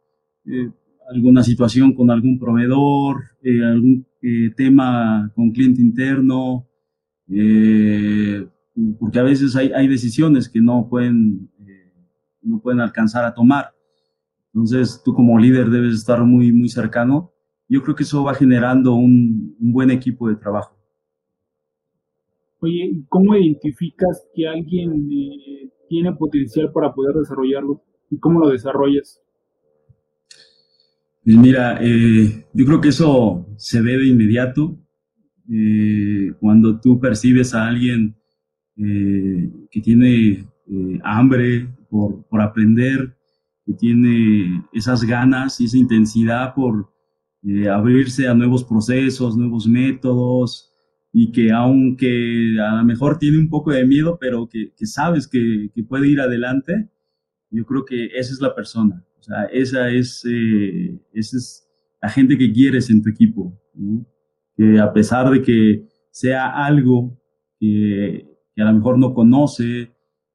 [1.10, 3.22] alguna situación con algún proveedor,
[3.64, 4.06] algún
[4.56, 6.66] tema con cliente interno,
[8.98, 11.50] porque a veces hay, hay decisiones que no pueden,
[12.42, 13.72] no pueden alcanzar a tomar.
[14.58, 17.32] Entonces, tú como líder debes estar muy, muy cercano.
[17.68, 20.76] Yo creo que eso va generando un, buen equipo de trabajo.
[22.60, 27.82] Oye, ¿cómo identificas que alguien eh, tiene potencial para poder desarrollarlo?
[28.10, 29.20] ¿Y cómo lo desarrollas?
[31.24, 34.78] Pues mira, eh, yo creo que eso se ve de inmediato.
[35.50, 38.14] Eh, cuando tú percibes a alguien
[38.76, 40.46] que tiene
[41.02, 43.16] hambre por, por, aprender,
[43.66, 46.88] que tiene esas ganas y esa intensidad por
[47.68, 50.67] abrirse a nuevos procesos, nuevos métodos,
[51.12, 55.70] y que aunque a lo mejor tiene un poco de miedo, pero que, sabes que,
[55.88, 56.90] puede ir adelante,
[57.50, 59.04] yo creo que esa es la persona.
[59.18, 61.68] O sea, esa es, eh, esa es
[62.00, 63.58] la gente que quieres en tu equipo.
[64.56, 67.18] Que a pesar de que sea algo
[67.58, 69.90] que, a lo mejor no conoce,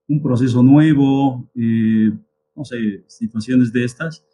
[0.08, 2.12] un proceso nuevo, eh,
[2.56, 4.26] no sé, situaciones de estas,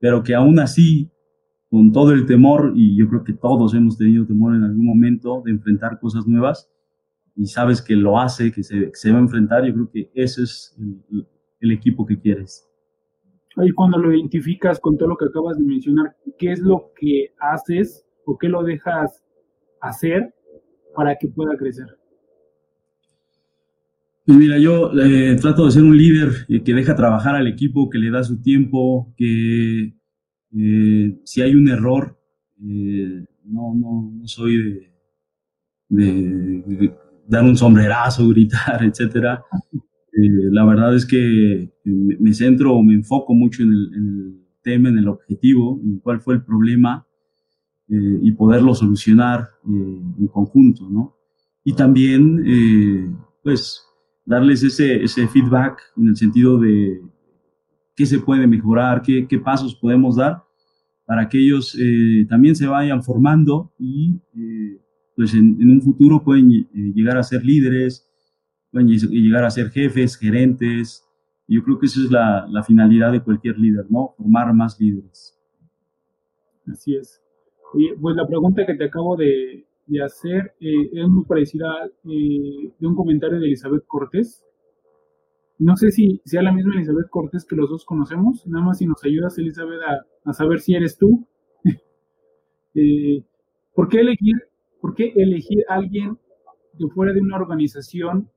[0.00, 1.10] pero que aún así
[1.70, 5.42] con todo el temor, y yo creo que todos hemos tenido temor en algún momento
[5.44, 6.70] de enfrentar cosas nuevas,
[7.36, 10.76] y sabes que lo hace, que se, va a enfrentar, yo creo que ese es
[11.60, 12.66] el, equipo que quieres.
[13.56, 17.34] Y cuando lo identificas con todo lo que acabas de mencionar, ¿qué es lo que
[17.38, 19.22] haces o qué lo dejas
[19.80, 20.34] hacer
[20.94, 21.86] para que pueda crecer?
[24.26, 26.30] Pues mira, yo eh, trato de ser un líder
[26.64, 29.97] que deja trabajar al equipo, que le da su tiempo, que
[30.56, 32.18] eh, si hay un error,
[32.62, 34.86] eh, no, no, no, soy
[35.88, 36.94] de,
[37.26, 39.40] dar un sombrerazo, gritar, etc.
[40.12, 44.98] Eh, la verdad es que me, centro o me enfoco mucho en el, tema, en
[44.98, 47.06] el objetivo, en cuál fue el problema
[47.90, 51.16] y poderlo solucionar en conjunto, ¿no?
[51.64, 53.82] Y también, pues,
[54.26, 57.00] darles ese, ese feedback en el sentido de
[57.98, 60.44] qué se puede mejorar, qué, pasos podemos dar
[61.04, 64.80] para que ellos eh, también se vayan formando y eh,
[65.16, 68.08] pues en, un futuro pueden eh, llegar a ser líderes,
[68.70, 71.04] pueden llegar a ser jefes, gerentes.
[71.48, 74.14] Yo creo que esa es la, finalidad de cualquier líder, ¿no?
[74.16, 75.36] Formar más líderes.
[76.70, 77.20] Así es.
[78.00, 79.66] pues la pregunta que te acabo de,
[80.04, 81.68] hacer es muy parecida
[82.04, 84.44] de un comentario de Elizabeth Cortés,
[85.58, 88.46] no sé si sea la misma Elizabeth Cortés que los dos conocemos.
[88.46, 89.80] Nada más si nos ayudas, Elizabeth,
[90.24, 91.26] a, saber si eres tú.
[92.74, 93.24] Eh,
[93.74, 94.36] ¿por, qué elegir,
[94.80, 96.16] ¿Por qué elegir a alguien
[96.74, 98.30] de fuera de una organización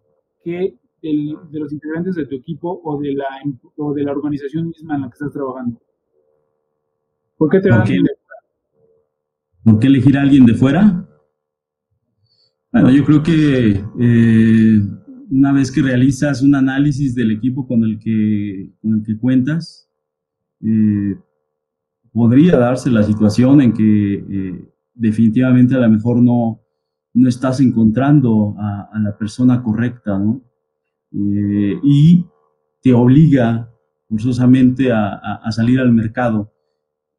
[0.43, 3.25] que de los integrantes de tu equipo o de, la,
[3.75, 5.79] o de la organización misma en la que estás trabajando?
[7.37, 7.97] ¿Por qué te ¿Por qué,
[9.63, 11.07] ¿Por qué elegir a alguien de fuera?
[12.71, 14.81] Bueno, yo creo que eh,
[15.31, 19.89] una vez que realizas un análisis del equipo con el que, con el que cuentas,
[20.61, 21.17] eh,
[22.11, 26.59] podría darse la situación en que eh, definitivamente a lo mejor no,
[27.13, 30.43] no estás encontrando a, la persona correcta, ¿no?
[31.13, 32.25] Eh, y
[32.83, 33.69] te obliga
[34.09, 36.51] forzosamente a, salir al mercado.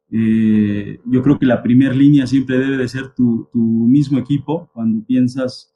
[0.09, 5.03] yo creo que la primera línea siempre debe de ser tu, tu mismo equipo cuando
[5.03, 5.72] piensas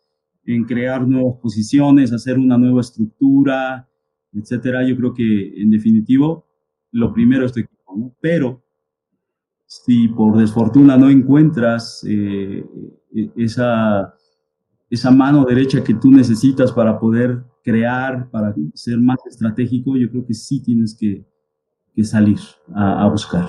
[0.48, 3.88] en crear nuevas posiciones, hacer una nueva estructura,
[4.34, 4.88] etcétera.
[4.88, 6.48] Yo creo que en definitivo
[6.92, 8.16] lo primero es tu equipo, ¿no?
[8.22, 8.64] Pero
[9.66, 12.66] si por desfortuna no encuentras eh,
[13.14, 14.14] e-, esa,
[14.90, 20.26] esa mano derecha que tú necesitas para poder crear, para ser más estratégico, yo creo
[20.26, 21.26] que sí tienes que,
[22.04, 22.38] salir
[22.76, 23.48] a buscar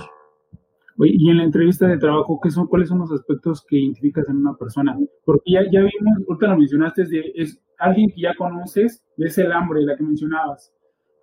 [1.07, 4.37] y en la entrevista de trabajo, ¿qué son, ¿cuáles son los aspectos que identificas en
[4.37, 4.97] una persona?
[5.25, 9.39] Porque ya, ya vimos, ahorita lo mencionaste, es, de, es alguien que ya conoces, ves
[9.39, 10.75] el hambre, la que mencionabas,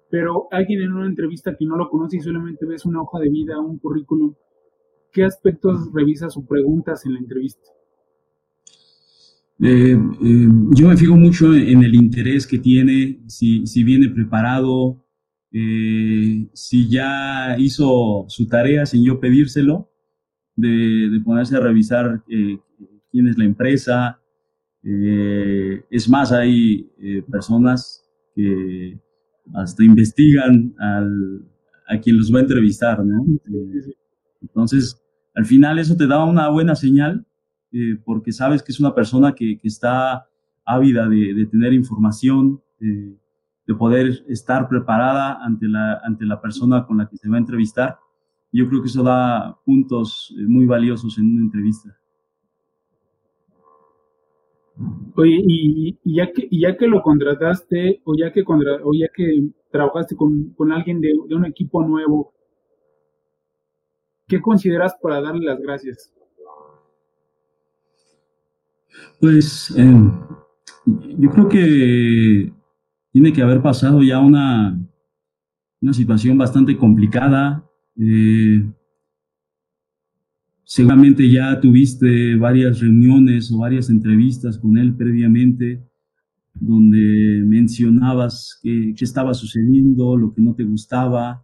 [0.10, 3.30] pero alguien en una entrevista que no lo conoce y solamente ves una hoja de
[3.30, 4.34] vida, un currículum,
[5.12, 7.70] ¿qué aspectos revisas o preguntas en la entrevista?
[9.62, 15.05] Eh, eh, yo me fijo mucho en el interés que tiene, si, si viene preparado,
[15.52, 19.90] eh, si ya hizo su tarea sin yo pedírselo,
[20.56, 22.58] de, ponerse a revisar eh,
[23.12, 24.20] quién es la empresa.
[24.84, 26.90] Eh, es más, hay
[27.32, 28.04] personas
[28.36, 29.00] que
[29.54, 30.76] hasta investigan
[31.88, 33.26] a quien los va a entrevistar, ¿no?
[34.42, 35.02] entonces,
[35.34, 37.26] al final eso te da una buena señal
[38.04, 40.28] porque sabes que es una persona que, está
[40.66, 42.62] ávida de, de tener información,
[43.68, 47.40] de poder estar preparada ante la, ante la persona con la que se va a
[47.40, 48.00] entrevistar.
[48.52, 51.98] Yo creo que eso da puntos eh, muy valiosos en una entrevista.
[55.16, 60.16] Oye, y, ya, que, ya que lo contrataste o ya que, o ya que trabajaste
[60.16, 62.34] con, con alguien de, de, un equipo nuevo,
[64.28, 66.14] ¿qué consideras para darle las gracias?
[69.20, 70.12] Pues eh,
[70.86, 72.54] Yo creo que
[73.16, 74.78] tiene que haber pasado ya una,
[75.80, 77.66] una situación bastante complicada.
[77.98, 78.70] Eh,
[80.66, 85.82] seguramente ya tuviste varias reuniones o varias entrevistas con él previamente
[86.56, 91.42] donde mencionabas qué estaba sucediendo, lo que no te gustaba,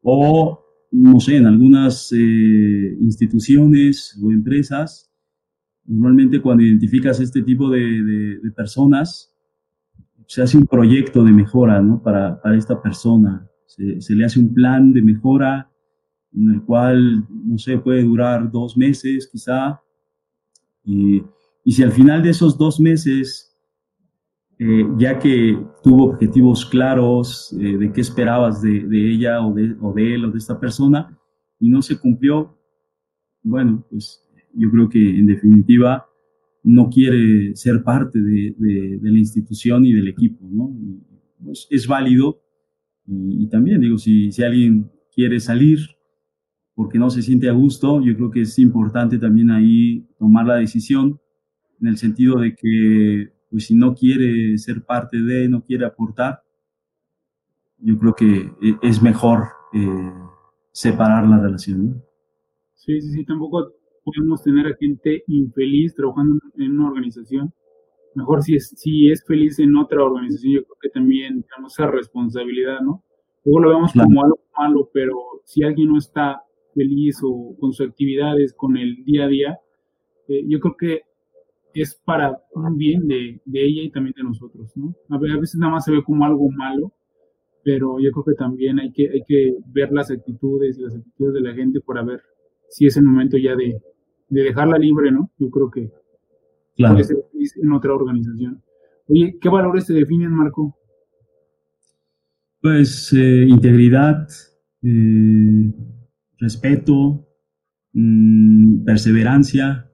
[0.00, 0.60] o,
[0.92, 5.10] no sé, en algunas eh, instituciones o empresas,
[5.84, 9.34] normalmente cuando identificas este tipo de, personas,
[10.28, 12.02] se hace un proyecto de mejora ¿no?
[12.02, 15.70] para, para esta persona, se, le hace un plan de mejora
[16.34, 19.80] en el cual, no sé, puede durar dos meses quizá,
[20.84, 21.22] y,
[21.64, 23.48] y si al final de esos dos meses
[24.58, 29.92] eh, ya que tuvo objetivos claros eh, de qué esperabas de, ella o de, o
[29.92, 31.16] de, él o de esta persona
[31.58, 32.58] y no se cumplió,
[33.42, 34.20] bueno, pues
[34.52, 36.07] yo creo que en definitiva
[36.68, 40.70] no quiere ser parte de, la institución y del equipo, ¿no?
[41.42, 42.42] pues es válido
[43.06, 45.78] y, también digo, si, si alguien quiere salir
[46.74, 50.56] porque no se siente a gusto, yo creo que es importante también ahí tomar la
[50.56, 51.18] decisión
[51.80, 56.42] en el sentido de que pues si no quiere ser parte de, no quiere aportar,
[57.78, 60.12] yo creo que e, es mejor eh,
[60.72, 62.04] separar la relación.
[62.74, 63.77] Sí, sí, sí, tampoco
[64.14, 67.52] podemos tener a gente infeliz trabajando en una organización.
[68.14, 71.90] Mejor si es, si es feliz en otra organización, yo creo que también tenemos esa
[71.90, 73.04] responsabilidad, ¿no?
[73.44, 76.42] Luego lo vemos como algo malo, pero si alguien no está
[76.74, 79.58] feliz o con sus actividades, con el día a día,
[80.28, 81.02] eh, yo creo que
[81.74, 84.94] es para un bien de, ella y también de nosotros, ¿no?
[85.10, 86.92] A veces nada más se ve como algo malo,
[87.62, 91.34] pero yo creo que también hay que, hay que ver las actitudes y las actitudes
[91.34, 92.20] de la gente para ver
[92.68, 93.80] si es el momento ya de,
[94.28, 95.30] dejarla libre, ¿no?
[95.38, 95.90] Yo creo que
[96.76, 96.94] claro.
[96.94, 97.16] puede ser
[97.62, 98.62] en otra organización.
[99.08, 100.76] Oye, ¿qué valores se definen, Marco?
[102.60, 104.28] Pues eh, integridad,
[104.82, 105.72] eh,
[106.38, 107.26] respeto,
[107.92, 109.88] mm, perseverancia,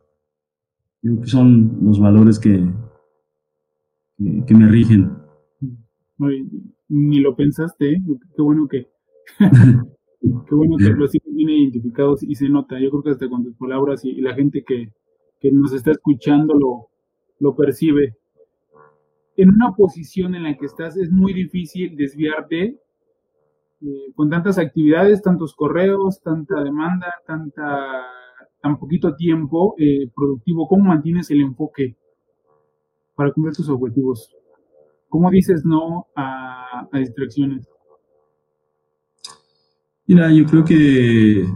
[1.04, 2.66] Creo que son los valores que,
[4.46, 5.10] que, me rigen.
[6.88, 8.02] ni lo pensaste, ¿eh?
[8.34, 8.88] qué bueno que
[9.38, 11.23] qué bueno que los bien
[11.64, 12.78] identificados y se nota.
[12.78, 14.92] Yo creo que hasta con tus palabras y, la gente que,
[15.52, 16.88] nos está escuchando lo,
[17.38, 18.16] lo percibe.
[19.36, 22.78] En una posición en la que estás es muy difícil desviarte
[23.82, 28.06] eh, con tantas actividades, tantos correos, tanta demanda, tanta
[28.64, 31.98] tan poquito tiempo eh, productivo, ¿cómo mantienes el enfoque
[33.14, 34.34] para cumplir tus objetivos?
[35.10, 37.68] ¿Cómo dices no a, distracciones?
[40.06, 41.46] Mira, yo creo que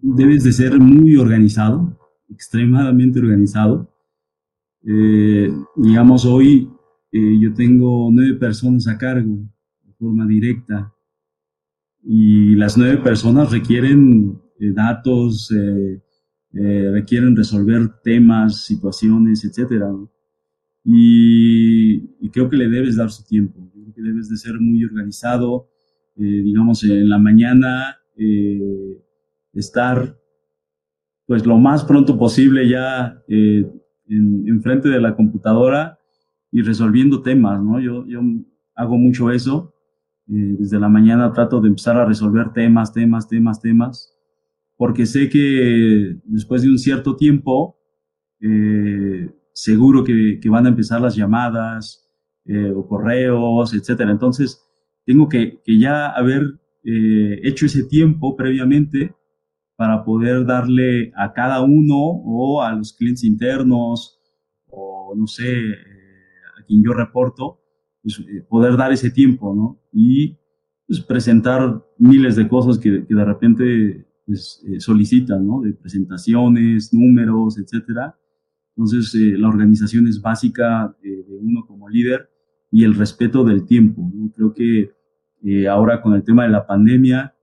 [0.00, 1.98] debes de ser muy organizado,
[2.30, 3.92] extremadamente organizado.
[4.82, 6.70] Eh, digamos, hoy
[7.12, 9.36] eh, yo tengo nueve personas a cargo
[9.82, 10.94] de forma directa
[12.02, 15.52] y las nueve personas requieren eh, datos,
[16.52, 19.84] requieren resolver temas, situaciones, etc.
[20.84, 25.68] Y, creo que le debes dar su tiempo, creo que debes de ser muy organizado,
[26.20, 27.96] digamos, en la mañana,
[29.52, 30.16] estar
[31.26, 35.98] pues lo más pronto posible ya en, frente de la computadora
[36.50, 37.80] y resolviendo temas, ¿no?
[37.80, 38.20] Yo, yo
[38.74, 39.74] hago mucho eso.
[40.26, 44.10] desde la mañana trato de empezar a resolver temas, temas, temas, temas
[44.80, 47.76] porque sé que después de un cierto tiempo,
[48.40, 52.02] eh, seguro que, van a empezar las llamadas
[52.46, 54.10] eh, o correos, etcétera.
[54.10, 54.58] Entonces,
[55.10, 59.12] tengo que, ya haber eh, hecho ese tiempo previamente
[59.74, 64.20] para poder darle a cada uno o a los clientes internos
[64.68, 65.50] o no sé,
[66.56, 67.58] a quien yo reporto,
[68.00, 69.82] pues, poder dar ese tiempo, ¿no?
[69.92, 70.38] Y
[70.86, 75.60] pues, presentar miles de cosas que, que de repente pues, eh, solicitan, ¿no?
[75.60, 78.16] De presentaciones, números, etcétera.
[78.76, 82.30] Entonces, eh, la organización es básica eh, de uno como líder
[82.70, 84.08] y el respeto del tiempo.
[84.14, 84.30] ¿no?
[84.32, 84.92] Creo que
[85.68, 87.34] ahora con el tema de la pandemia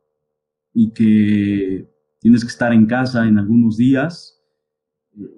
[0.74, 1.90] y que
[2.20, 4.38] tienes que estar en casa en algunos días,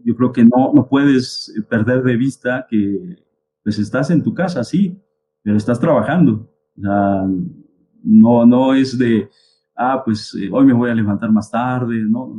[0.04, 3.24] yo creo que no, no puedes perder de vista que
[3.64, 5.02] pues estás en tu casa, sí,
[5.42, 6.52] pero estás trabajando.
[6.78, 7.26] O sea,
[8.04, 9.30] no, no es de,
[9.76, 12.36] ah, pues eh, hoy me voy a levantar más tarde, no,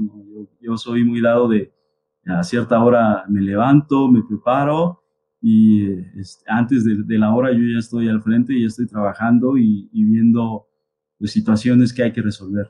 [0.61, 1.73] yo, soy muy dado de
[2.27, 5.00] a cierta hora me levanto, me preparo
[5.43, 9.57] y este, antes de, la hora yo ya estoy al frente y ya estoy trabajando
[9.57, 10.67] y, viendo
[11.19, 12.69] pues, situaciones que hay que resolver.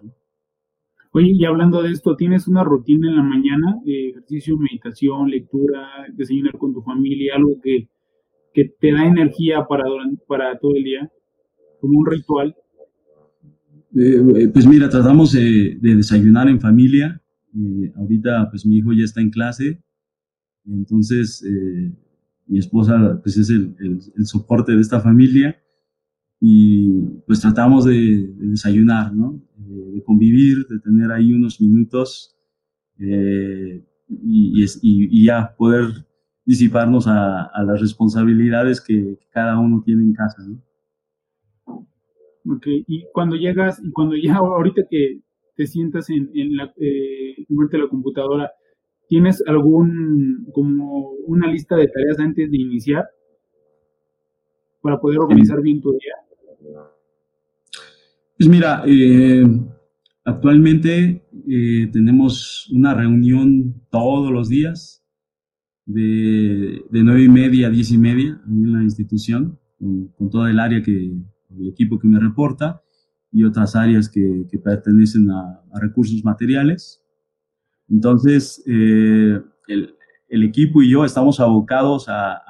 [1.13, 3.77] Oye, y hablando de esto, ¿tienes una rutina en la mañana?
[3.85, 7.89] de ejercicio, meditación, lectura, desayunar con tu familia, algo que,
[8.53, 9.85] te da energía para,
[10.29, 11.11] para todo el día,
[11.81, 12.55] como un ritual.
[13.97, 17.21] Eh, pues mira, tratamos de, desayunar en familia.
[17.55, 19.83] Eh, ahorita, pues mi hijo ya está en clase,
[20.65, 21.93] entonces eh,
[22.51, 25.57] mi esposa, pues es el, el, soporte de esta familia
[26.41, 29.41] y pues tratamos de, desayunar, ¿no?
[29.57, 32.37] De, convivir, de tener ahí unos minutos
[32.99, 33.85] y,
[34.83, 36.07] y, ya poder
[36.45, 40.61] disiparnos a, a las responsabilidades que cada uno tiene en casa, ¿no?
[42.65, 45.21] y cuando llegas, y cuando ya ahorita que
[45.57, 48.51] te sientas en, en la, eh, de la computadora,
[49.11, 53.05] ¿tienes algún, como una lista de tareas antes de iniciar
[54.81, 56.15] para poder organizar bien tu día?
[58.39, 59.45] Pues mira, eh,
[60.25, 65.05] actualmente eh, tenemos una reunión todos los días
[65.85, 70.51] de, de 9 y media a 10 y media en la institución, con, con toda
[70.51, 71.13] el área que,
[71.59, 72.83] el equipo que me reporta
[73.33, 77.03] y otras áreas que, que pertenecen a, recursos materiales.
[77.91, 79.95] Entonces, eh, el,
[80.43, 82.43] equipo y yo estamos abocados a,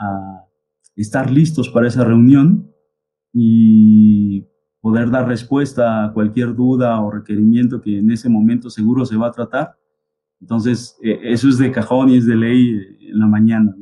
[0.97, 2.71] estar listos para esa reunión
[3.33, 4.45] y
[4.83, 9.29] poder dar respuesta a cualquier duda o requerimiento que en ese momento seguro se va
[9.29, 9.79] a tratar.
[10.41, 13.75] Entonces, eh, eso es de cajón y es de ley en la mañana.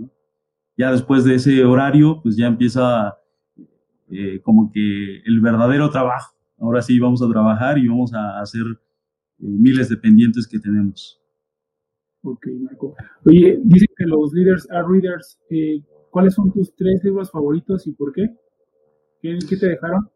[0.77, 3.19] Ya después de ese horario, pues ya empieza
[4.11, 6.35] eh, como que el verdadero trabajo.
[6.59, 8.77] Ahora sí vamos a trabajar y vamos a hacer eh,
[9.39, 11.21] miles de pendientes que tenemos.
[12.23, 12.95] Ok, Marco.
[13.25, 15.39] Oye, dicen que los leaders are readers.
[15.51, 18.29] Eh, ¿Cuáles son tus tres libros favoritos y por qué?
[19.21, 20.09] ¿Qué, te dejaron?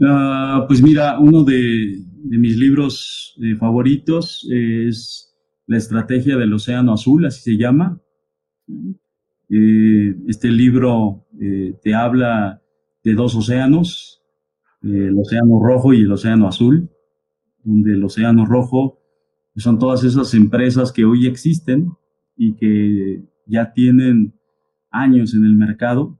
[0.00, 5.34] Ah, pues mira, uno de, mis libros favoritos es
[5.66, 8.00] La Estrategia del Océano Azul, así se llama.
[9.48, 11.26] este libro
[11.82, 12.62] te habla
[13.04, 14.22] de dos océanos,
[14.82, 16.90] el océano rojo y el océano azul,
[17.64, 19.01] donde el océano rojo
[19.60, 21.92] son todas esas empresas que hoy existen
[22.36, 24.34] y que ya tienen
[24.90, 26.18] años en el mercado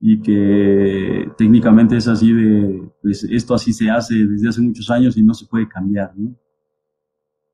[0.00, 5.16] y que técnicamente es así de, pues esto así se hace desde hace muchos años
[5.16, 6.36] y no se puede cambiar, ¿no?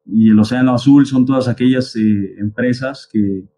[0.05, 3.48] Y el océano azul son todas aquellas eh, empresas que,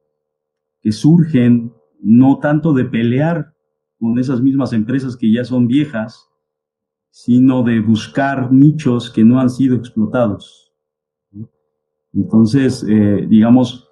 [0.81, 1.73] que surgen
[2.03, 3.55] no tanto de pelear
[3.99, 6.29] con esas mismas empresas que ya son viejas,
[7.11, 10.72] sino de buscar nichos que no han sido explotados.
[12.15, 13.89] Entonces, eh, digamos,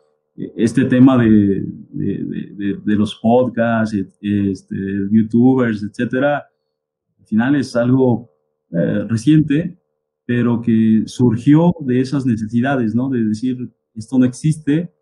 [0.56, 4.76] este tema de, de, los podcasts, este,
[5.10, 6.44] youtubers, etcétera,
[7.18, 8.30] al final es algo
[8.72, 9.78] eh, reciente,
[10.24, 13.08] pero que surgió de esas necesidades, ¿no?
[13.08, 14.94] De decir, esto no existe,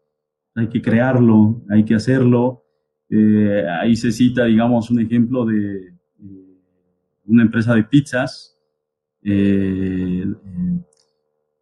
[0.55, 2.65] hay que crearlo, hay que hacerlo,
[3.11, 5.95] eh, ahí se cita, digamos, un ejemplo de
[7.27, 8.59] una empresa de pizzas
[9.23, 10.25] eh,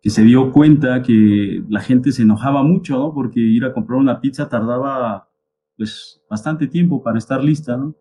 [0.06, 3.12] que se dio cuenta que la gente se enojaba mucho, ¿no?
[3.12, 5.28] Porque ir a comprar una pizza tardaba,
[5.76, 7.96] pues, bastante tiempo para estar lista, ¿no?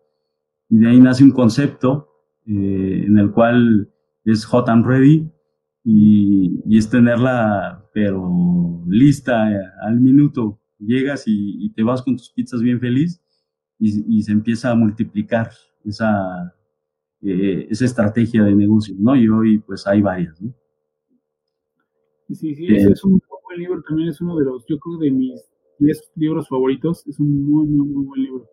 [0.68, 2.08] Y de ahí nace un concepto
[2.46, 3.92] eh, en el cual
[4.24, 5.28] es hot and ready
[5.82, 9.48] y, y, es tenerla, pero lista
[9.82, 10.60] al minuto.
[10.78, 13.20] Llegas y, y te vas con tus pizzas bien feliz
[13.80, 15.50] y, se empieza a multiplicar
[15.84, 16.54] esa,
[17.22, 19.16] eh, esa estrategia de negocio, ¿no?
[19.16, 20.54] Y hoy pues hay varias, ¿no?
[22.28, 25.10] Sí, sí, ese es un buen libro, también es uno de los, yo creo, de
[25.10, 25.42] mis
[25.78, 28.48] 10 libros favoritos, es un muy, muy, muy buen libro,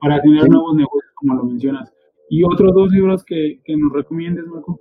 [0.00, 1.92] para generar nuevos negocios, como lo mencionas.
[2.30, 4.80] ¿Y otros dos libros que, que nos recomiendes, Marco?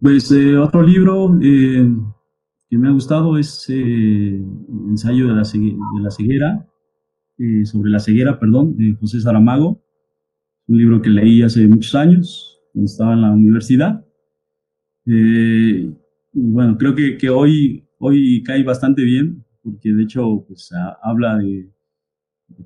[0.00, 1.88] Pues eh, otro libro eh,
[2.68, 6.66] que me ha gustado es Ensayo de la, de la ceguera,
[7.38, 9.82] eh, sobre la ceguera, perdón, de José Saramago,
[10.68, 14.06] un libro que leí hace muchos años, cuando estaba en la universidad.
[15.06, 15.92] Eh,
[16.36, 20.70] y bueno, creo que, que, hoy, hoy cae bastante bien, porque de hecho pues,
[21.02, 21.70] habla de,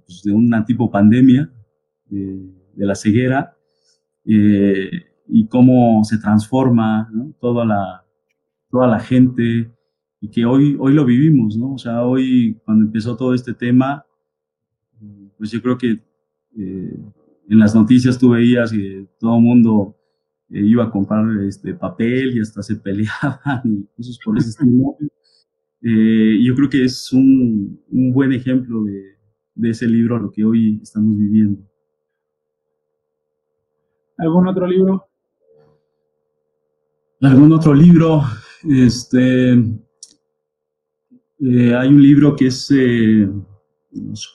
[0.04, 1.48] pues, de una tipo pandemia,
[2.06, 3.56] de, la ceguera,
[4.24, 4.90] eh,
[5.28, 7.08] y cómo se transforma
[7.40, 8.04] toda, la,
[8.70, 9.72] toda la gente,
[10.20, 11.74] y que hoy, hoy lo vivimos, ¿no?
[11.74, 14.04] O sea, hoy cuando empezó todo este tema,
[15.38, 15.90] pues yo creo que
[16.58, 16.98] eh,
[17.48, 19.96] en las noticias tú veías que todo el mundo
[20.50, 24.96] eh, iba a comprar este papel y hasta se peleaban y cosas por ese estilo.
[25.82, 29.02] Eh, yo creo que es un, un buen ejemplo de,
[29.54, 31.62] de, ese libro, lo que hoy estamos viviendo.
[34.18, 35.06] ¿Algún otro libro?
[37.22, 38.22] ¿Algún otro libro?
[38.68, 39.52] Este,
[41.42, 43.28] eh, hay un libro que es eh,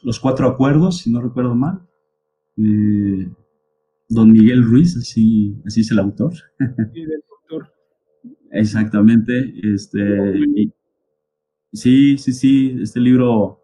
[0.03, 1.81] los, Cuatro Acuerdos, si no recuerdo mal.
[4.07, 6.33] Don Miguel Ruiz, así, así es el autor.
[6.93, 7.73] Sí, del autor.
[8.51, 9.53] Exactamente.
[9.63, 9.99] Este,
[11.73, 12.77] sí, sí, sí.
[12.81, 13.61] Este libro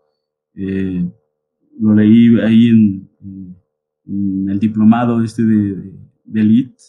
[0.53, 3.11] lo leí ahí en,
[4.49, 5.93] el diplomado este de,
[6.25, 6.83] de, Elite.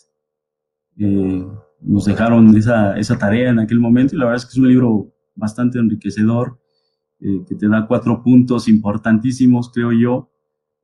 [0.96, 1.46] Eh,
[1.80, 4.68] nos dejaron esa, esa, tarea en aquel momento y la verdad es que es un
[4.68, 6.58] libro bastante enriquecedor,
[7.20, 10.31] eh, que te da cuatro puntos importantísimos, creo yo,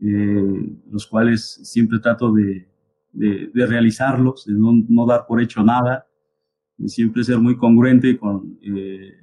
[0.01, 2.69] eh, los cuales siempre trato de,
[3.13, 6.07] de, realizarlos, de no, no, dar por hecho nada,
[6.77, 8.59] de siempre ser muy congruente con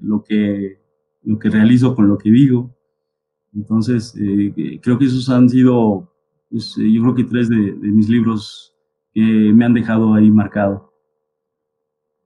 [0.01, 0.80] lo, que,
[1.23, 2.76] lo que realizo, con lo que digo.
[3.55, 6.11] Entonces, eh, creo que esos han sido,
[6.49, 8.76] pues, eh, yo creo que tres de, mis libros
[9.13, 10.91] que me han dejado ahí marcado.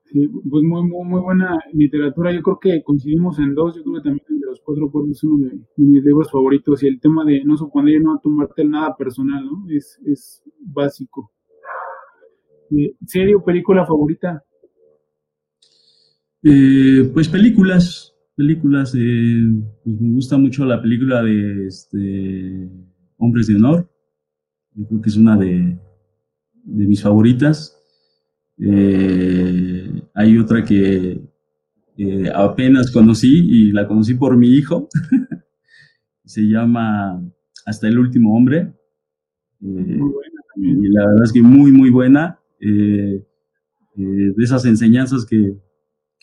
[0.06, 2.32] Sí, pues muy, muy, buena literatura.
[2.32, 3.76] Yo creo que coincidimos en dos.
[3.76, 4.26] Yo creo que también
[4.72, 6.82] el de los cuatro cuernos es uno de, mis libros favoritos.
[6.82, 9.66] Y el tema de no suponer no tomarte nada personal, ¿no?
[9.70, 11.32] Es, es básico.
[12.70, 14.44] Eh, ¿Serie o película favorita?
[17.12, 18.10] pues películas
[18.40, 19.42] películas, eh,
[19.84, 22.70] pues me gusta mucho la película de este,
[23.18, 23.86] Hombres de Honor.
[24.72, 25.78] Yo creo que es una de,
[26.64, 27.76] de mis favoritas.
[28.58, 31.20] Eh, hay otra que
[32.34, 34.88] apenas conocí y la conocí por mi hijo.
[36.24, 37.22] Se llama
[37.66, 38.72] Hasta el último hombre.
[39.60, 40.84] muy buena también.
[40.84, 42.38] Y la verdad es que muy, muy buena.
[42.60, 43.24] de
[44.38, 45.56] esas enseñanzas que,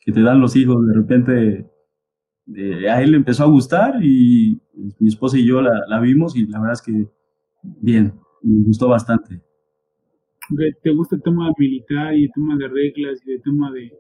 [0.04, 1.70] que te dan los hijos, de repente
[2.90, 4.62] a él le empezó a gustar y
[5.00, 7.08] mi esposa y yo la, vimos y la verdad es que
[7.64, 9.42] bien, me gustó bastante.
[10.82, 13.92] ¿Te gusta el tema militar y el tema de reglas y el tema de...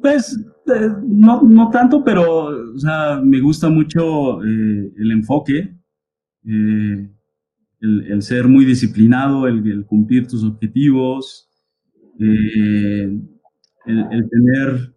[0.00, 5.76] Pues eh, no, no tanto, pero o sea, me gusta mucho eh, el enfoque,
[6.44, 7.10] eh,
[7.80, 11.48] el, ser muy disciplinado, el, cumplir tus objetivos,
[12.18, 13.28] el,
[13.86, 14.94] el tener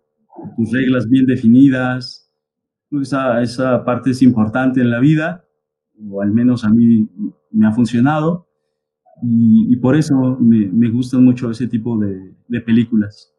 [0.56, 2.26] tus reglas bien definidas.
[2.92, 5.46] Esa, esa parte es importante en la vida,
[6.10, 7.08] o al menos a mí
[7.52, 8.48] me ha funcionado,
[9.22, 13.34] y, por eso me, me, gustan mucho ese tipo de películas.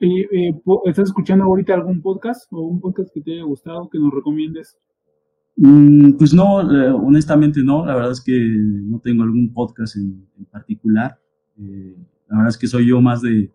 [0.00, 0.52] Eh,
[0.84, 4.76] ¿Estás escuchando ahorita algún podcast o un podcast que te haya gustado, que nos recomiendes?
[5.56, 7.86] Mm, pues no, eh, honestamente no.
[7.86, 11.18] La verdad es que no tengo algún podcast en, particular.
[11.58, 11.96] Eh,
[12.28, 13.50] la verdad es que soy yo más de,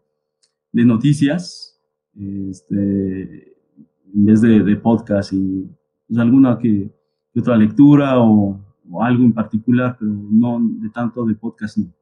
[0.71, 1.79] de noticias
[2.15, 3.55] este,
[4.13, 5.69] en vez de, podcast y
[6.07, 6.91] pues, alguna que,
[7.37, 8.59] otra lectura o,
[8.99, 11.93] algo en particular, pero no de tanto de podcast, no.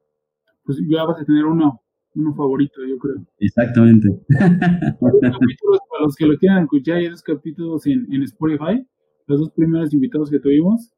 [0.63, 1.81] Pues ya vas a tener uno,
[2.19, 3.25] uno favorito, yo creo.
[3.39, 4.07] Exactamente.
[4.29, 8.85] para los que lo quieran escuchar, hay dos capítulos en, en Spotify,
[9.27, 10.91] los dos primeros invitados que tuvimos.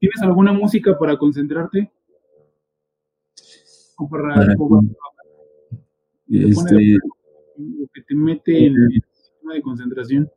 [0.00, 1.90] ¿Tienes alguna música para concentrarte?
[3.96, 4.54] O para,
[6.28, 6.96] este,
[7.92, 10.30] que te mete en el sistema de concentración?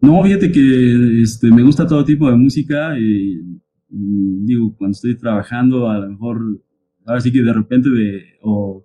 [0.00, 2.98] No, fíjate que este, me gusta todo tipo de música.
[2.98, 3.40] Y,
[3.88, 6.60] mm, digo, cuando estoy trabajando, a lo mejor,
[7.06, 8.84] ahora sí que de repente, de, o,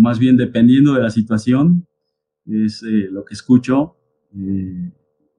[0.00, 1.86] más bien dependiendo de la situación,
[2.46, 3.96] es eh, lo que escucho.
[4.34, 4.90] Eh,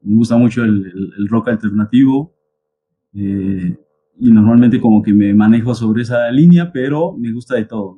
[0.02, 2.34] me gusta mucho el, rock alternativo.
[3.14, 3.78] Eh,
[4.18, 7.98] y normalmente como que me manejo sobre esa línea, pero me gusta de todo,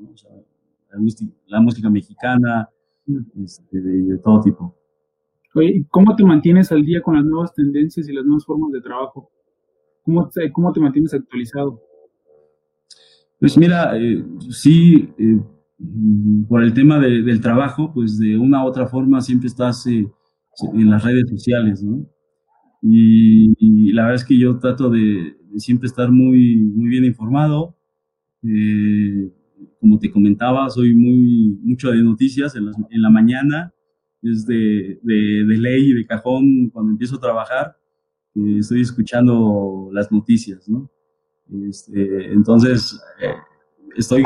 [1.47, 2.69] la, música mexicana,
[3.43, 4.75] este, de, todo tipo.
[5.53, 8.81] Oye, ¿cómo te mantienes al día con las nuevas tendencias y las nuevas formas de
[8.81, 9.29] trabajo?
[10.03, 11.81] ¿Cómo te, cómo te mantienes actualizado?
[13.39, 15.39] Pues mira, eh, sí, eh,
[16.47, 20.07] por el tema del trabajo, pues de una u otra forma siempre estás eh,
[20.73, 22.05] en las redes sociales, ¿no?
[22.81, 27.75] Y, la verdad es que yo trato de, siempre estar muy, muy bien informado.
[28.43, 29.31] Eh,
[29.79, 33.73] como te comentaba, soy muy mucho de noticias en, la mañana,
[34.21, 37.75] es de, de, ley y de cajón cuando empiezo a trabajar,
[38.35, 40.91] estoy escuchando las noticias, ¿no?
[41.67, 43.33] Este, entonces, eh,
[43.95, 44.23] estoy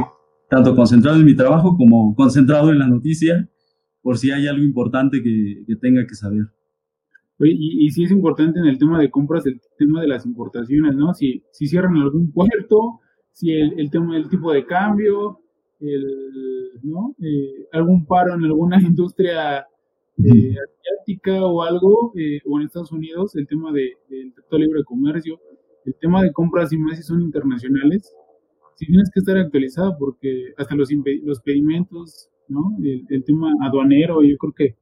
[0.52, 3.50] tanto concentrado en mi trabajo como concentrado en la noticia,
[4.02, 6.48] por si hay algo importante que, que tenga que saber.
[7.40, 10.94] y, y si es importante en el tema de compras, el tema de las importaciones,
[10.94, 11.14] ¿no?
[11.14, 13.00] Si, si cierran algún puerto,
[13.32, 15.40] si el, el tema del tipo de cambio,
[15.80, 16.06] el,
[16.84, 17.16] ¿no?
[17.22, 19.66] Eh, algún paro en alguna industria
[20.18, 24.80] eh, asiática o algo, eh, o en Estados Unidos, el tema del de, Tratado Libre
[24.80, 25.40] de Comercio,
[25.86, 28.14] el tema de compras y más si son internacionales,
[28.82, 30.90] si tienes que estar actualizado porque hasta los,
[31.24, 32.76] los pedimentos, ¿no?
[32.84, 34.76] El, tema aduanero, yo creo que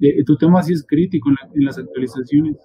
[0.00, 2.56] eh, tu tema sí es crítico en, las actualizaciones.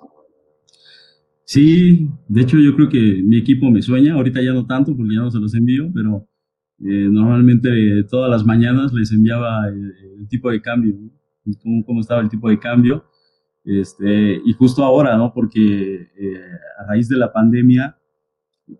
[1.45, 5.13] Sí, de hecho yo creo que mi equipo me sueña, ahorita ya no tanto porque
[5.13, 6.27] ya no se los envío, pero
[6.79, 7.69] eh, normalmente
[8.09, 10.95] todas las mañanas les enviaba el, tipo de cambio,
[11.61, 13.05] cómo, cómo, estaba el tipo de cambio.
[13.65, 15.31] Este, y justo ahora, ¿no?
[15.31, 16.41] Porque eh,
[16.79, 17.97] a raíz de la pandemia,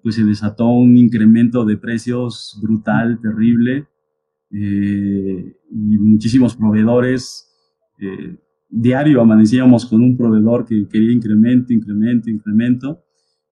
[0.02, 3.88] pues se desató un incremento de precios brutal, terrible,
[4.52, 7.50] eh, y muchísimos proveedores.
[8.00, 8.38] Eh,
[8.70, 13.04] diario amanecíamos con un proveedor que quería incremento, incremento, incremento.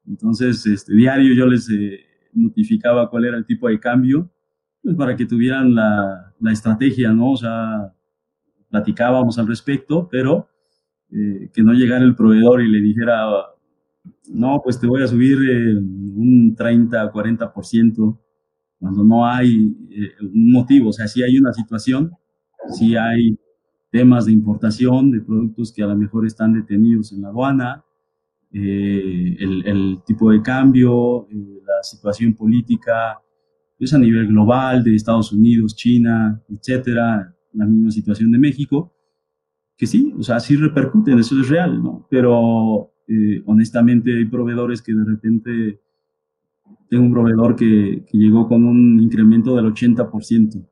[0.05, 1.99] Entonces, este, diario yo les eh,
[2.34, 4.32] notificaba cuál era el tipo de cambio,
[4.82, 7.32] pues para que tuvieran la, la estrategia, ¿no?
[7.32, 7.93] O sea,
[8.69, 10.47] platicábamos al respecto, pero
[11.53, 13.25] que no llegara el proveedor y le dijera,
[14.30, 18.20] no, pues te voy a subir eh, un 30, 40%,
[18.80, 22.12] cuando no hay eh, un motivo, o sea, si hay una situación,
[22.70, 23.38] si hay
[23.91, 27.84] temas de importación de productos que a lo mejor están detenidos en la aduana,
[28.54, 33.20] eh, el, tipo de cambio, la situación política,
[33.78, 38.93] pues a nivel global de Estados Unidos, China, etcétera, la misma situación de México,
[39.78, 42.08] que sí, o sea, sí repercuten, eso es real, ¿no?
[42.10, 45.80] Pero eh, honestamente hay proveedores que de repente,
[46.89, 50.68] tengo un proveedor que, que llegó con un incremento del 80%,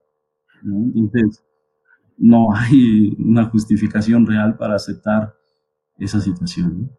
[0.64, 0.92] ¿no?
[0.96, 1.44] Entonces,
[2.18, 5.34] no hay una justificación real para aceptar
[5.98, 6.92] esa situación.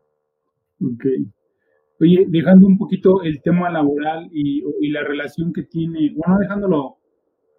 [0.82, 1.04] Ok.
[2.00, 6.96] Oye, dejando un poquito el tema laboral y, y, la relación que tiene, bueno, dejándolo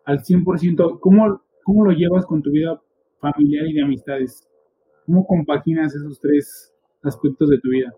[0.06, 2.82] al 100%, ¿cómo, ¿cómo lo llevas con tu vida
[3.20, 4.48] familiar y de amistades?
[5.06, 6.71] ¿Cómo compaginas esos tres
[7.04, 7.93] aspectos de tu vida?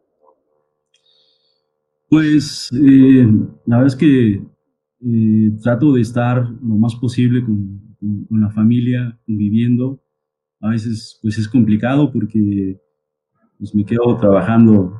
[2.09, 3.27] Pues eh,
[3.65, 4.43] la verdad es que
[5.05, 7.81] eh, trato de estar lo más posible con,
[8.29, 9.99] la familia, conviviendo.
[10.59, 12.79] A veces pues es complicado porque
[13.57, 14.93] pues me quedo trabajando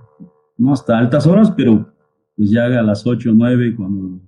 [0.58, 1.94] no hasta altas horas, pero
[2.36, 4.22] pues ya a las 8 o 9 cuando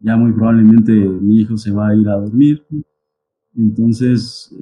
[0.00, 2.66] ya muy probablemente mi hijo se va a ir a dormir.
[3.56, 4.52] Entonces,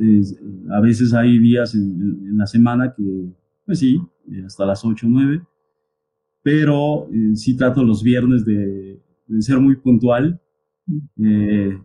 [0.70, 3.32] a veces hay días en, la semana que,
[3.64, 4.00] pues sí,
[4.44, 5.42] hasta las 8 o 9,
[6.42, 9.00] pero eh, sí trato los viernes de,
[9.40, 10.40] ser muy puntual.
[11.22, 11.78] Eh,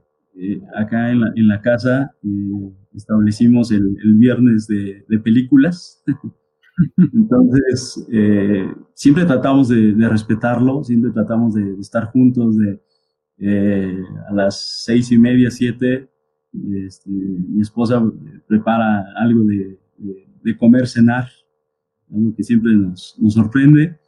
[0.76, 2.16] acá en la, en la casa
[2.96, 6.04] establecimos el, viernes de, películas.
[7.14, 8.08] Entonces,
[8.94, 12.80] siempre tratamos de, respetarlo, siempre tratamos de, estar juntos, de
[14.30, 16.10] a las seis y media, siete,
[16.86, 18.02] este, mi esposa
[18.48, 21.28] prepara algo de comer, cenar,
[22.14, 24.00] algo que siempre nos, nos sorprende.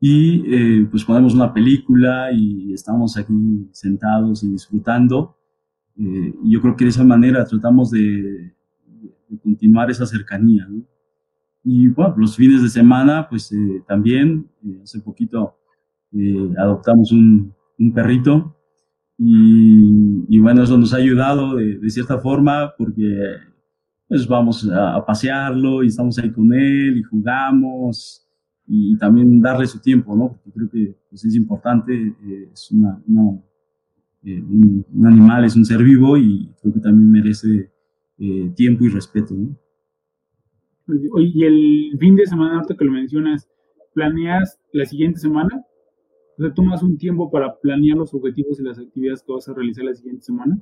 [0.00, 5.36] Y eh, pues ponemos una película y estamos aquí sentados y disfrutando.
[5.96, 8.52] Eh, y yo creo que de esa manera tratamos de,
[9.42, 10.68] continuar esa cercanía.
[11.62, 14.48] Y bueno, los fines de semana, pues eh, también,
[14.82, 15.56] hace poquito
[16.58, 18.56] adoptamos un, un perrito
[19.16, 23.06] y, y, bueno, eso nos ha ayudado de, de cierta forma porque
[24.12, 28.22] pues vamos a, pasearlo y estamos ahí con él y jugamos
[28.66, 30.28] y también darle su tiempo, ¿no?
[30.28, 33.02] Porque creo que pues, es importante, eh, es una,
[34.22, 37.72] eh, un, animal, es un ser vivo y creo que también merece
[38.18, 39.56] eh, tiempo y respeto, ¿no?
[41.18, 43.48] Y el fin de semana, ahorita que lo mencionas,
[43.94, 45.64] ¿planeas la siguiente semana?
[46.36, 49.54] O sea, ¿tomas un tiempo para planear los objetivos y las actividades que vas a
[49.54, 50.60] realizar la siguiente semana?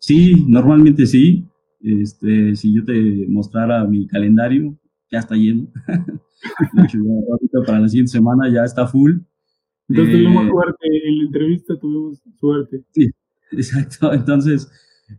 [0.00, 1.46] Sí, normalmente sí.
[1.80, 4.78] Este, si yo te mostrara mi calendario,
[5.10, 5.68] ya está lleno.
[7.66, 9.18] para la siguiente semana ya está full.
[9.88, 12.84] Entonces tuvimos eh, suerte, en la entrevista tuvimos suerte.
[12.92, 13.10] Sí,
[13.52, 14.12] exacto.
[14.12, 14.70] Entonces,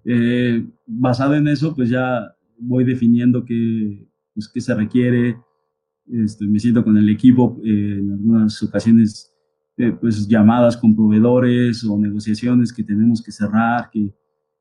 [0.05, 5.37] eh, basado en eso, pues ya voy definiendo qué, pues, qué se requiere.
[6.07, 9.33] Este, me siento con el equipo eh, en algunas ocasiones,
[10.01, 14.11] pues llamadas con proveedores o negociaciones que tenemos que cerrar, que,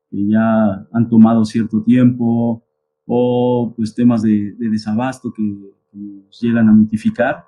[0.09, 2.63] que ya han tomado cierto tiempo
[3.05, 5.43] o pues temas de, desabasto que,
[5.93, 7.43] nos llegan a notificar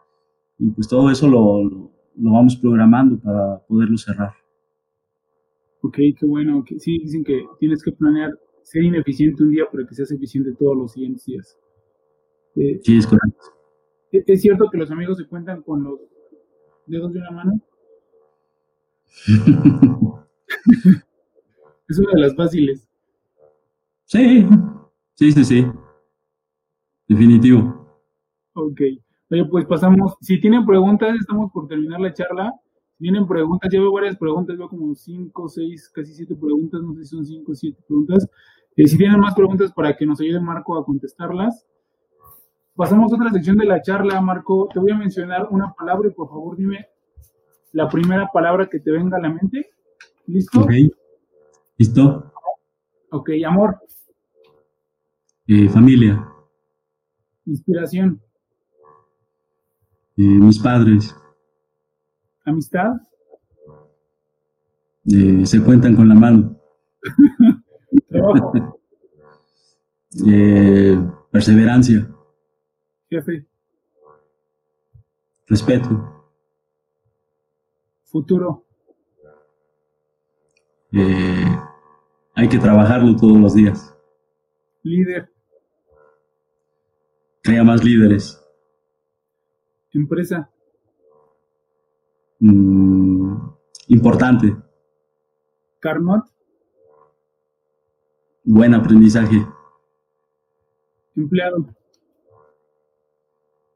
[0.57, 4.31] y pues todo eso lo, lo, vamos programando para poderlo cerrar.
[5.81, 6.63] Ok, qué bueno.
[6.79, 8.31] Sí, dicen que tienes que planear
[8.63, 11.59] ser ineficiente un día para que seas eficiente todos los siguientes días.
[12.55, 13.39] Eh, sí, es correcto.
[14.11, 15.99] ¿Es cierto que los amigos se cuentan con los
[16.87, 17.61] dedos de una mano?
[21.89, 22.87] Es una de las fáciles.
[24.05, 24.47] Sí,
[25.15, 25.67] sí, sí, sí.
[27.07, 27.87] Definitivo.
[28.53, 28.81] Ok.
[29.31, 30.15] Oye, pues pasamos.
[30.21, 32.53] Si tienen preguntas, estamos por terminar la charla.
[32.99, 37.05] Vienen preguntas, ya veo varias preguntas, veo como cinco, seis, casi siete preguntas, no sé
[37.05, 38.27] si son cinco o siete preguntas.
[38.75, 41.65] Eh, si tienen más preguntas para que nos ayude Marco a contestarlas.
[42.75, 44.69] Pasamos a otra sección de la charla, Marco.
[44.71, 46.87] Te voy a mencionar una palabra y por favor dime
[47.71, 49.71] la primera palabra que te venga a la mente.
[50.27, 50.61] ¿Listo?
[50.61, 50.71] Ok.
[51.79, 52.33] ¿Listo?
[53.09, 53.79] Ok, amor.
[55.47, 56.29] Eh, familia.
[57.45, 58.21] Inspiración.
[60.17, 61.15] Eh, mis padres.
[62.43, 62.97] Amistad.
[65.05, 66.59] Eh, se cuentan con la mano.
[68.09, 68.77] Trabajo.
[70.27, 70.99] Eh,
[71.31, 72.13] perseverancia.
[73.09, 73.47] Jefe.
[75.47, 76.25] Respeto.
[78.03, 78.65] Futuro.
[80.91, 81.59] Eh,
[82.39, 83.93] hay que trabajarlo todos los días.
[84.83, 85.29] Líder.
[87.43, 88.41] Crea más líderes.
[89.91, 90.49] Empresa.
[92.39, 93.35] Mm,
[93.89, 94.55] importante.
[95.81, 96.23] Carnot.
[98.45, 99.45] Buen aprendizaje.
[101.17, 101.65] Empleado.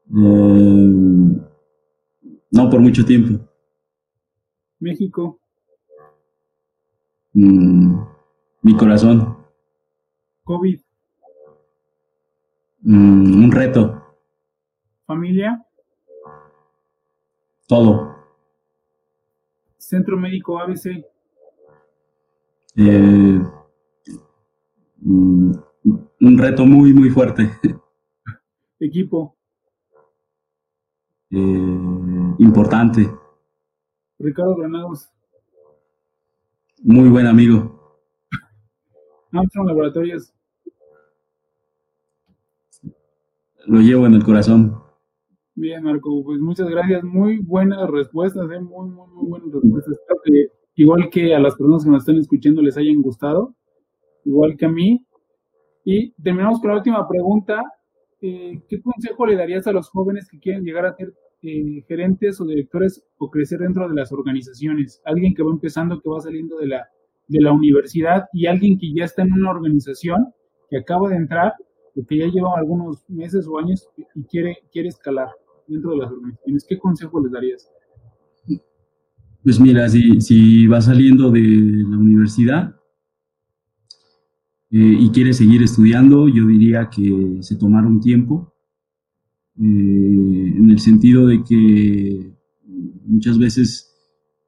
[0.08, 1.42] Eh,
[2.50, 3.46] no por mucho tiempo.
[4.80, 5.38] México.
[7.34, 8.13] Mm,
[8.64, 9.36] mi corazón.
[10.44, 10.80] COVID.
[12.80, 14.02] Mm, un reto.
[15.06, 15.62] Familia.
[17.68, 18.16] Todo.
[19.76, 21.04] Centro Médico ABC.
[22.76, 23.42] Eh,
[25.00, 25.52] mm,
[26.20, 27.50] un reto muy, muy fuerte.
[28.80, 29.36] Equipo.
[31.30, 33.14] Eh, importante.
[34.18, 35.10] Ricardo Granados.
[36.82, 37.83] Muy buen amigo.
[39.38, 40.32] Armstrong Laboratorios.
[43.66, 44.76] Lo llevo en el corazón.
[45.54, 47.02] Bien, Marco, pues muchas gracias.
[47.04, 48.60] Muy buenas respuestas, ¿eh?
[48.60, 49.98] muy, muy, muy buenas respuestas.
[50.74, 53.54] Igual que a las personas que nos están escuchando les hayan gustado,
[54.24, 55.06] igual que a mí.
[55.84, 57.62] Y terminamos con la última pregunta.
[58.20, 62.40] Eh, ¿Qué consejo le darías a los jóvenes que quieren llegar a ser eh, gerentes
[62.40, 65.00] o directores o crecer dentro de las organizaciones?
[65.04, 66.88] Alguien que va empezando, que va saliendo de la,
[67.26, 70.32] de la universidad y alguien que ya está en una organización,
[70.70, 71.54] que acaba de entrar
[71.96, 75.28] o que ya lleva algunos meses o años y quiere, quiere escalar
[75.66, 76.66] dentro de las organizaciones.
[76.68, 77.70] ¿Qué consejo les darías?
[79.42, 82.76] Pues mira, si, si va saliendo de la universidad
[84.70, 88.54] eh, y quiere seguir estudiando, yo diría que se tomara un tiempo,
[89.56, 92.34] eh, en el sentido de que
[93.04, 93.93] muchas veces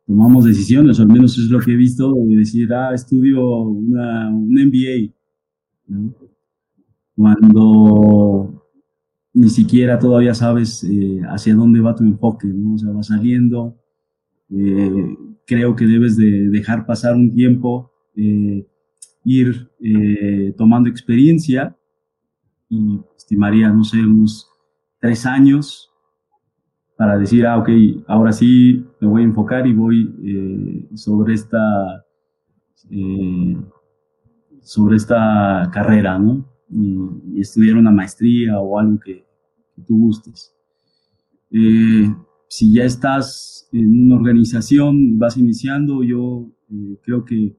[0.07, 4.31] tomamos decisiones, o al menos es lo que he visto, de decir, ah, estudio una,
[4.31, 5.13] un MBA,
[7.17, 8.63] cuando
[9.35, 12.75] ni siquiera todavía sabes eh, hacia dónde va tu enfoque, ¿no?
[12.75, 13.77] O sea, va saliendo.
[14.51, 18.67] Eh, creo que debes de dejar pasar un tiempo, eh,
[19.25, 21.77] ir eh, tomando experiencia
[22.69, 24.49] y estimaría, no sé, unos
[25.01, 25.91] tres años
[26.97, 27.69] para decir, ah, ok,
[28.07, 32.05] ahora sí me voy a enfocar y voy eh, sobre esta
[32.91, 33.57] eh,
[34.63, 36.49] sobre esta carrera, ¿no?
[36.71, 39.25] Y, estudiar una maestría o algo que,
[39.87, 40.55] tú gustes.
[41.51, 42.09] Eh,
[42.49, 46.49] si ya estás en una organización vas iniciando, yo
[47.03, 47.55] creo que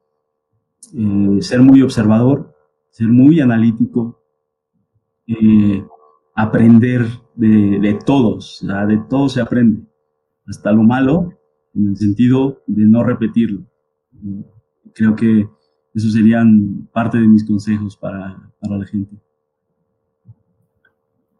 [1.41, 2.55] ser muy observador,
[2.89, 4.19] ser muy analítico,
[6.33, 7.05] aprender
[7.38, 9.83] de, de todos, o sea, de todo se aprende,
[10.45, 11.31] hasta lo malo,
[11.73, 13.61] en el sentido de no repetirlo.
[14.93, 15.47] Creo que
[15.93, 19.15] esos serían parte de mis consejos para, para la gente.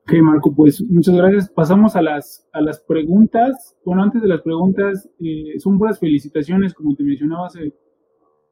[0.04, 1.50] Ok, Marco, pues muchas gracias.
[1.50, 3.76] Pasamos a las, a las preguntas.
[3.84, 7.74] Bueno, antes de las preguntas, eh, son puras felicitaciones, como te mencionaba hace,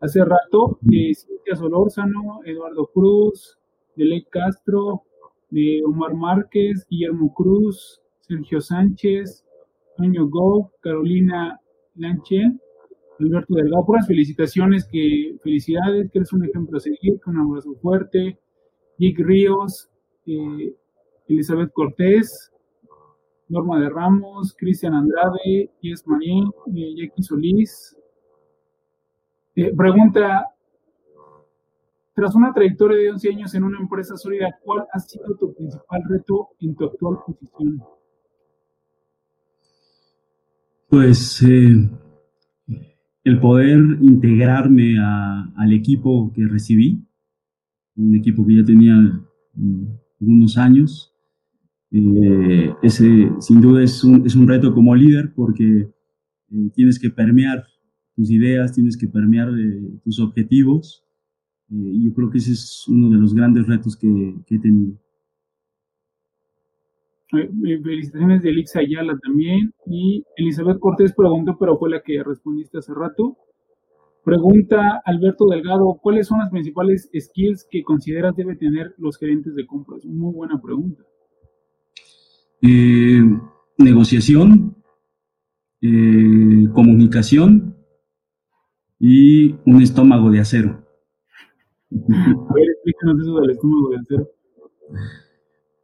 [0.01, 0.79] hace rato.
[0.91, 3.57] Eh, Cintia Solórzano, Eduardo Cruz,
[3.95, 5.03] Deley Castro,
[5.49, 9.45] de Omar Márquez, Guillermo Cruz, Sergio Sánchez,
[9.97, 11.59] Año Go, Carolina
[11.95, 12.51] Lanche,
[13.19, 13.85] Alberto Delgado.
[13.85, 18.37] Puras felicitaciones, que felicidades, que eres un ejemplo a seguir, que un abrazo fuerte.
[18.97, 19.89] Jake Ríos,
[20.25, 20.73] eh,
[21.27, 22.51] Elizabeth Cortés,
[23.47, 27.95] Norma de Ramos, Cristian Andrade, Yes Marín, eh, Jackie Solís.
[29.55, 30.54] Eh, pregunta,
[32.15, 36.01] tras una trayectoria de 11 años en una empresa sólida, ¿cuál ha sido tu principal
[36.07, 37.83] reto en tu actual posición?
[40.87, 41.89] Pues eh,
[43.25, 47.05] el poder integrarme al equipo que recibí,
[47.97, 48.95] un equipo que ya tenía
[49.53, 49.85] mm,
[50.21, 51.11] algunos años.
[51.91, 57.09] Eh, ese sin duda es un, es un reto como líder porque eh, tienes que
[57.09, 57.65] permear
[58.15, 59.49] tus ideas, tienes que permear
[60.01, 61.04] tus objetivos.
[61.69, 64.97] Y yo creo que ese es uno de los grandes retos que, que he tenido.
[67.29, 69.73] Felicitaciones de Elix Ayala también.
[69.87, 73.37] Y Elizabeth Cortés preguntó, pero fue la que respondiste hace rato.
[74.23, 79.67] Pregunta Alberto Delgado, ¿cuáles son las principales skills que consideras debe tener los gerentes de
[79.67, 80.03] compras?
[80.03, 81.03] Muy buena pregunta.
[82.61, 83.21] Eh,
[83.77, 84.77] negociación,
[85.81, 87.77] eh, comunicación
[88.99, 90.84] y un estómago de acero.
[91.91, 94.31] A ver, explícanos eso del estómago de acero.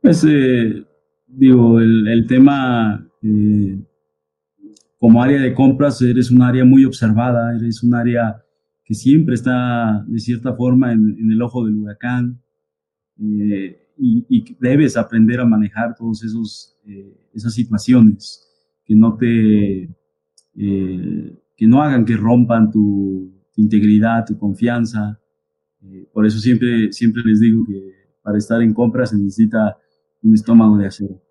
[0.02, 0.86] Pues, eh,
[1.28, 3.08] digo, el, tema
[4.98, 8.44] como área de compras eres un área muy observada, eres un área
[8.84, 12.42] que siempre está de cierta forma en, el ojo del huracán
[13.20, 16.22] eh, y, debes aprender a manejar todas
[16.86, 18.48] eh, esas situaciones
[18.84, 19.90] que no te
[20.56, 25.21] eh, que no hagan que rompan tu, integridad, tu confianza.
[26.14, 29.78] Por eso siempre, siempre les digo que para estar en compras se necesita
[30.24, 31.22] un estómago de acero.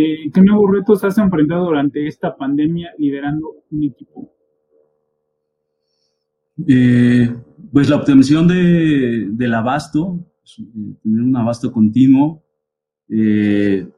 [0.00, 4.32] Eh, ¿Qué nuevos retos has enfrentado durante esta pandemia liderando un equipo?
[6.68, 7.34] Eh,
[7.72, 10.24] pues la obtención del abasto,
[11.02, 12.44] tener un abasto continuo,
[13.08, 13.88] eh,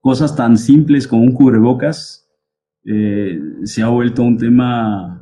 [0.00, 2.28] cosas tan simples como un cubrebocas,
[2.84, 5.17] se ha vuelto un tema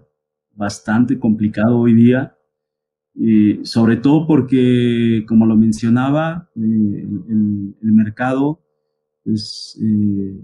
[0.57, 2.37] bastante complicado hoy día.
[3.63, 8.61] Sobre todo porque, como lo mencionaba, eh, el, mercado,
[9.25, 10.39] pues, eh,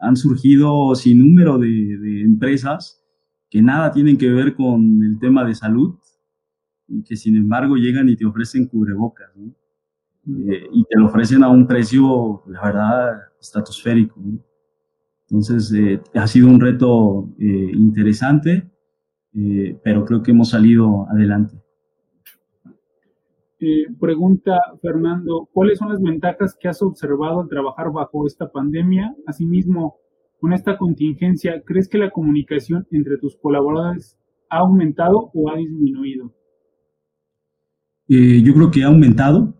[0.00, 3.02] han surgido sin número de, empresas
[3.50, 5.96] que nada tienen que ver con el tema de salud
[6.88, 11.48] y que sin embargo llegan y te ofrecen cubrebocas, eh, y te lo ofrecen a
[11.48, 14.20] un precio, la verdad, estratosférico.
[15.28, 15.72] Entonces,
[16.14, 18.70] ha sido un reto interesante,
[19.82, 21.56] pero creo que hemos salido adelante.
[23.58, 29.14] Eh, pregunta Fernando, ¿cuáles son las ventajas que has observado al trabajar bajo esta pandemia?
[29.26, 29.96] Asimismo,
[30.38, 34.18] con esta contingencia, ¿crees que la comunicación entre tus colaboradores
[34.50, 36.34] ha aumentado o ha disminuido?
[38.08, 39.56] Eh, yo creo que ha aumentado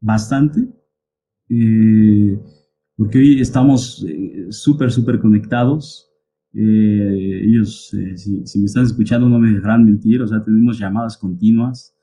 [0.00, 0.60] bastante,
[1.48, 2.38] eh,
[2.96, 4.06] porque hoy estamos
[4.50, 6.09] súper, súper conectados.
[6.52, 11.94] Ellos, si, si, me están escuchando, no me dejarán mentir, o sea, tenemos llamadas continuas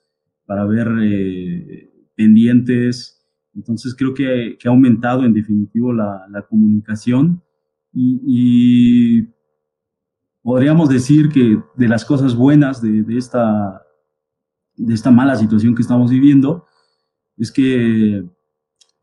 [0.48, 3.22] para ver eh, pendientes.
[3.54, 7.44] Entonces creo que, ha aumentado en definitivo la, comunicación
[7.94, 9.28] y,
[10.42, 13.82] podríamos decir que de las cosas buenas de, esta,
[14.78, 16.66] de esta mala situación que estamos viviendo
[17.36, 18.24] es que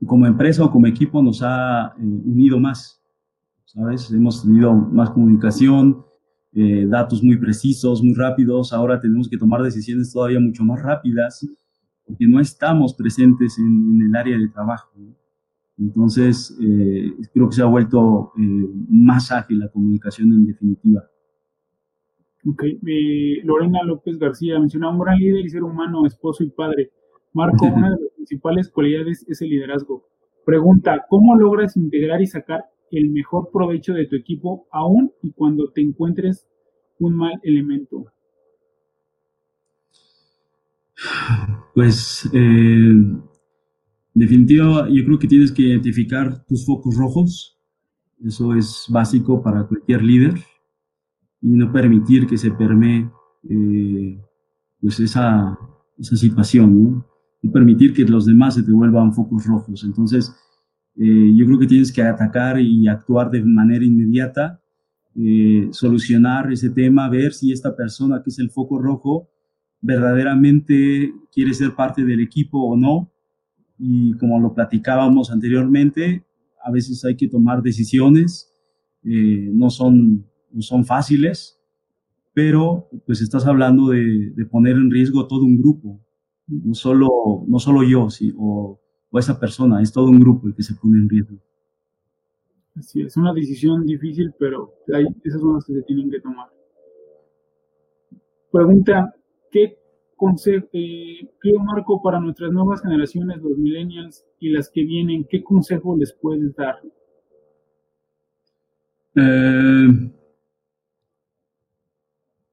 [0.07, 3.04] como empresa o como equipo nos ha eh, unido más,
[3.75, 4.11] ¿sabes?
[4.13, 6.05] Hemos tenido más comunicación,
[6.53, 8.73] eh, datos muy precisos, muy rápidos.
[8.73, 11.47] Ahora tenemos que tomar decisiones todavía mucho más rápidas
[12.07, 14.91] porque no estamos presentes en, el área de trabajo.
[15.77, 21.03] Entonces, eh, creo que se ha vuelto eh, más ágil la comunicación en definitiva.
[22.47, 22.63] Ok,
[23.43, 26.91] Lorena López García menciona un gran líder y ser humano, esposo y padre.
[27.33, 30.07] Marco, una de las principales cualidades es el liderazgo.
[30.45, 32.67] Pregunta, ¿cómo logras integrar y sacar
[32.99, 36.47] el mejor provecho de tu equipo aún y cuando te encuentres
[36.99, 38.07] un mal elemento?
[41.75, 42.93] Pues, eh,
[44.15, 47.59] definitivo, yo creo que tienes que identificar tus focos rojos.
[48.25, 50.35] Eso es básico para cualquier líder
[51.43, 53.11] y no permitir que se permee
[53.51, 54.19] eh,
[54.81, 55.59] pues esa,
[55.99, 57.07] esa situación, ¿no?
[57.43, 59.85] No permitir que los demás se te vuelvan focos rojos.
[59.85, 60.35] Entonces,
[60.97, 64.61] eh, yo creo que tienes que atacar y actuar de manera inmediata,
[65.17, 69.29] eh, solucionar ese tema, ver si esta persona que es el foco rojo
[69.81, 73.13] verdaderamente quiere ser parte del equipo o no.
[73.79, 76.25] Y como lo platicábamos anteriormente,
[76.63, 78.53] a veces hay que tomar decisiones,
[79.03, 81.61] eh, no, son, no son fáciles,
[82.33, 86.01] pero pues estás hablando de, de, poner en riesgo todo un grupo,
[86.47, 88.81] no solo, no solo yo, sí, o
[89.15, 91.37] o esa persona, es todo un grupo el que se pone en riesgo.
[92.75, 96.49] Así es, una decisión difícil, pero hay, esas son las que se tienen que tomar.
[98.51, 99.15] Pregunta,
[99.53, 99.79] ¿qué
[100.17, 101.29] consejo, eh,
[101.65, 106.53] Marco, para nuestras nuevas generaciones, los millennials y las que vienen, qué consejo les puedes
[106.57, 106.81] dar?
[109.15, 110.11] Eh,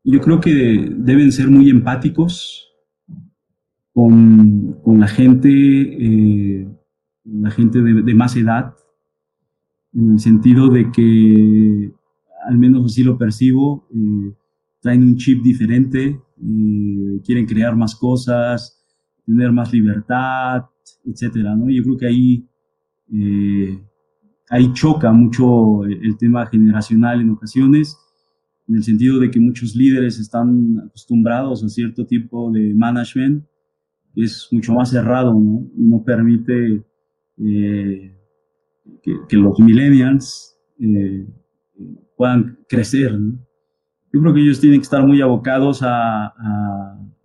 [0.03, 2.70] yo creo que deben ser muy empáticos,
[4.83, 6.67] con, la gente, eh,
[7.25, 8.73] la gente de, más edad,
[9.93, 11.93] en el sentido de que,
[12.47, 14.33] al menos así lo percibo, eh,
[14.81, 18.83] traen un chip diferente, eh, quieren crear más cosas,
[19.25, 20.63] tener más libertad,
[21.05, 21.69] etcétera, ¿no?
[21.69, 22.49] Yo creo que ahí,
[23.13, 23.79] eh,
[24.49, 27.97] ahí choca mucho el, tema generacional en ocasiones,
[28.67, 33.45] en el sentido de que muchos líderes están acostumbrados a cierto tipo de management
[34.16, 35.68] es mucho más cerrado, ¿no?
[35.76, 36.84] Y no permite
[37.38, 38.16] eh,
[39.03, 41.28] que, los millennials eh,
[42.18, 43.18] puedan crecer.
[44.14, 46.34] Yo creo que ellos tienen que estar muy abocados a,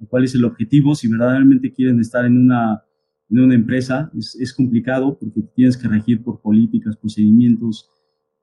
[0.09, 2.83] cuál es el objetivo, si verdaderamente quieren estar en una
[3.29, 7.91] en una empresa es, es, complicado porque tienes que regir por políticas, procedimientos,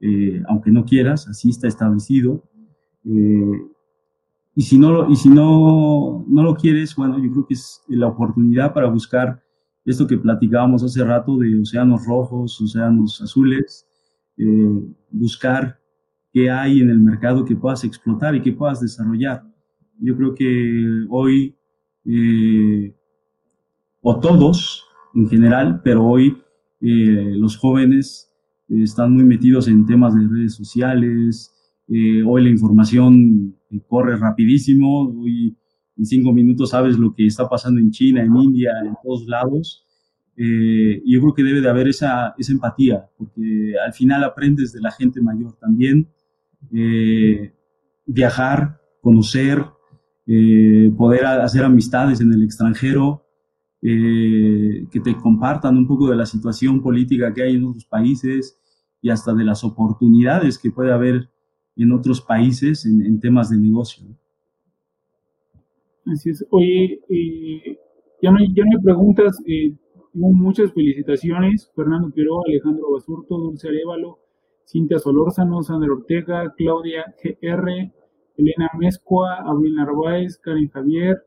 [0.01, 2.43] eh, aunque no quieras, así está establecido.
[4.55, 8.07] Y si, no, y si no, no lo quieres, bueno, yo creo que es la
[8.07, 9.41] oportunidad para buscar
[9.85, 13.87] esto que platicábamos hace rato de océanos rojos, océanos azules,
[14.37, 15.79] eh, buscar
[16.31, 19.43] qué hay en el mercado que puedas explotar y que puedas desarrollar.
[19.99, 21.55] Yo creo que hoy
[24.01, 24.85] o todos
[25.15, 26.37] en general, pero hoy
[26.81, 28.29] eh, los jóvenes
[28.67, 31.52] eh, están muy metidos en temas de redes sociales,
[31.87, 33.55] eh, hoy la información
[33.87, 35.57] corre rapidísimo, hoy
[35.97, 39.85] en cinco minutos sabes lo que está pasando en China, en India, en todos lados.
[40.35, 44.81] y yo creo que debe de haber esa, esa empatía, porque al final aprendes de
[44.81, 46.09] la gente mayor también.
[48.05, 49.63] viajar, conocer,
[50.97, 53.23] poder hacer amistades en el extranjero,
[53.85, 58.57] eh, que te compartan un poco de la situación política que hay en otros países
[59.01, 61.32] y hasta de las oportunidades que puede haber
[61.75, 64.05] en otros países en, temas de negocio.
[66.05, 66.45] Así es.
[66.49, 67.79] Oye, eh,
[68.21, 69.41] ya, no, ya hay preguntas.
[69.47, 69.75] Eh,
[70.13, 71.71] muchas felicitaciones.
[71.75, 74.19] Fernando Quiroga, Alejandro Basurto, Dulce Arevalo,
[74.65, 77.91] Cintia Solórzano, Sandra Ortega, Claudia GR,
[78.37, 81.23] Elena Mezcua, Abril Narváez, Karen Javier,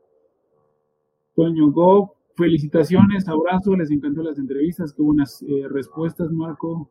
[1.35, 6.89] Toño Goff, felicitaciones, abrazo, les encantó las entrevistas, qué buenas eh, respuestas, Marco.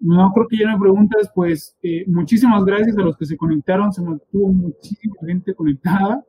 [0.00, 3.36] No creo que ya no hay preguntas, pues eh, muchísimas gracias a los que se
[3.36, 6.24] conectaron, se mantuvo muchísima gente conectada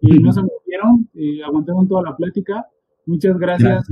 [0.00, 2.66] y no se movieron, eh, aguantaron toda la plática.
[3.06, 3.84] Muchas gracias,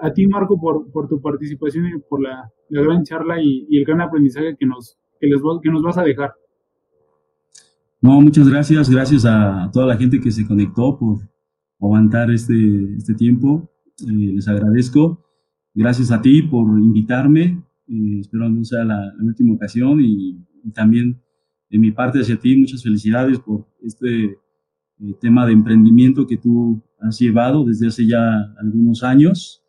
[0.00, 4.00] A, ti, Marco, por, por, tu participación y por la, gran charla y, el gran
[4.00, 6.32] aprendizaje que nos, que, les, que nos vas a dejar.
[8.00, 11.18] No, muchas gracias, gracias a toda la gente que se conectó por,
[11.80, 12.54] aguantar este,
[12.96, 13.70] este tiempo.
[14.00, 15.24] Eh, les agradezco.
[15.74, 17.62] Gracias a ti por invitarme.
[17.88, 21.18] Eh, espero no sea la, última ocasión y, también
[21.70, 26.82] de mi parte hacia ti muchas felicidades por este eh, tema de emprendimiento que tú
[27.00, 29.62] has llevado desde hace ya algunos años.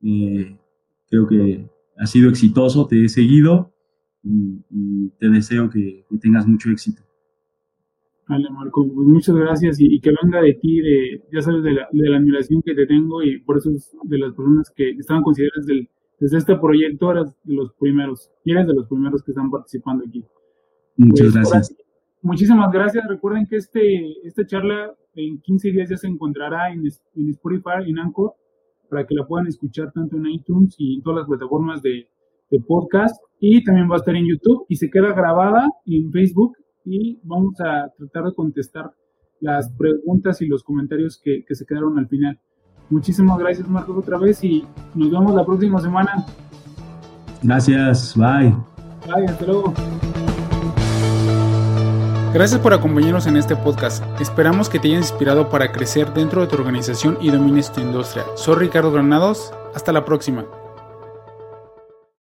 [0.00, 3.74] creo que ha sido exitoso, te he seguido
[4.22, 7.02] y, te deseo que tengas mucho éxito.
[8.28, 11.88] Vale, Marco, pues muchas gracias y, que venga de ti, de, ya sabes, de la,
[11.90, 15.22] de la, admiración que te tengo y por eso es de las personas que estaban
[15.22, 15.88] consideradas del,
[16.20, 20.04] desde este proyecto, eres de los primeros, y eres de los primeros que están participando
[20.06, 20.24] aquí.
[20.96, 21.76] Muchas pues, gracias.
[22.22, 23.04] muchísimas gracias.
[23.08, 27.98] Recuerden que este, esta charla en 15 días ya se encontrará en, en Spotify, en
[27.98, 28.32] Anchor,
[28.90, 32.08] para que la puedan escuchar tanto en iTunes y en todas las plataformas de,
[32.50, 33.22] de podcast.
[33.40, 37.60] Y también va a estar en YouTube y se queda grabada en Facebook y vamos
[37.60, 38.92] a tratar de contestar
[39.40, 42.40] las preguntas y los comentarios que, se quedaron al final.
[42.90, 46.24] Muchísimas gracias Marcos otra vez y nos vemos la próxima semana.
[47.42, 48.54] Gracias, bye.
[49.06, 49.74] Bye, hasta luego.
[52.32, 54.04] Gracias por acompañarnos en este podcast.
[54.20, 58.24] Esperamos que te haya inspirado para crecer dentro de tu organización y domines tu industria.
[58.36, 59.52] Soy Ricardo Granados.
[59.74, 60.44] Hasta la próxima.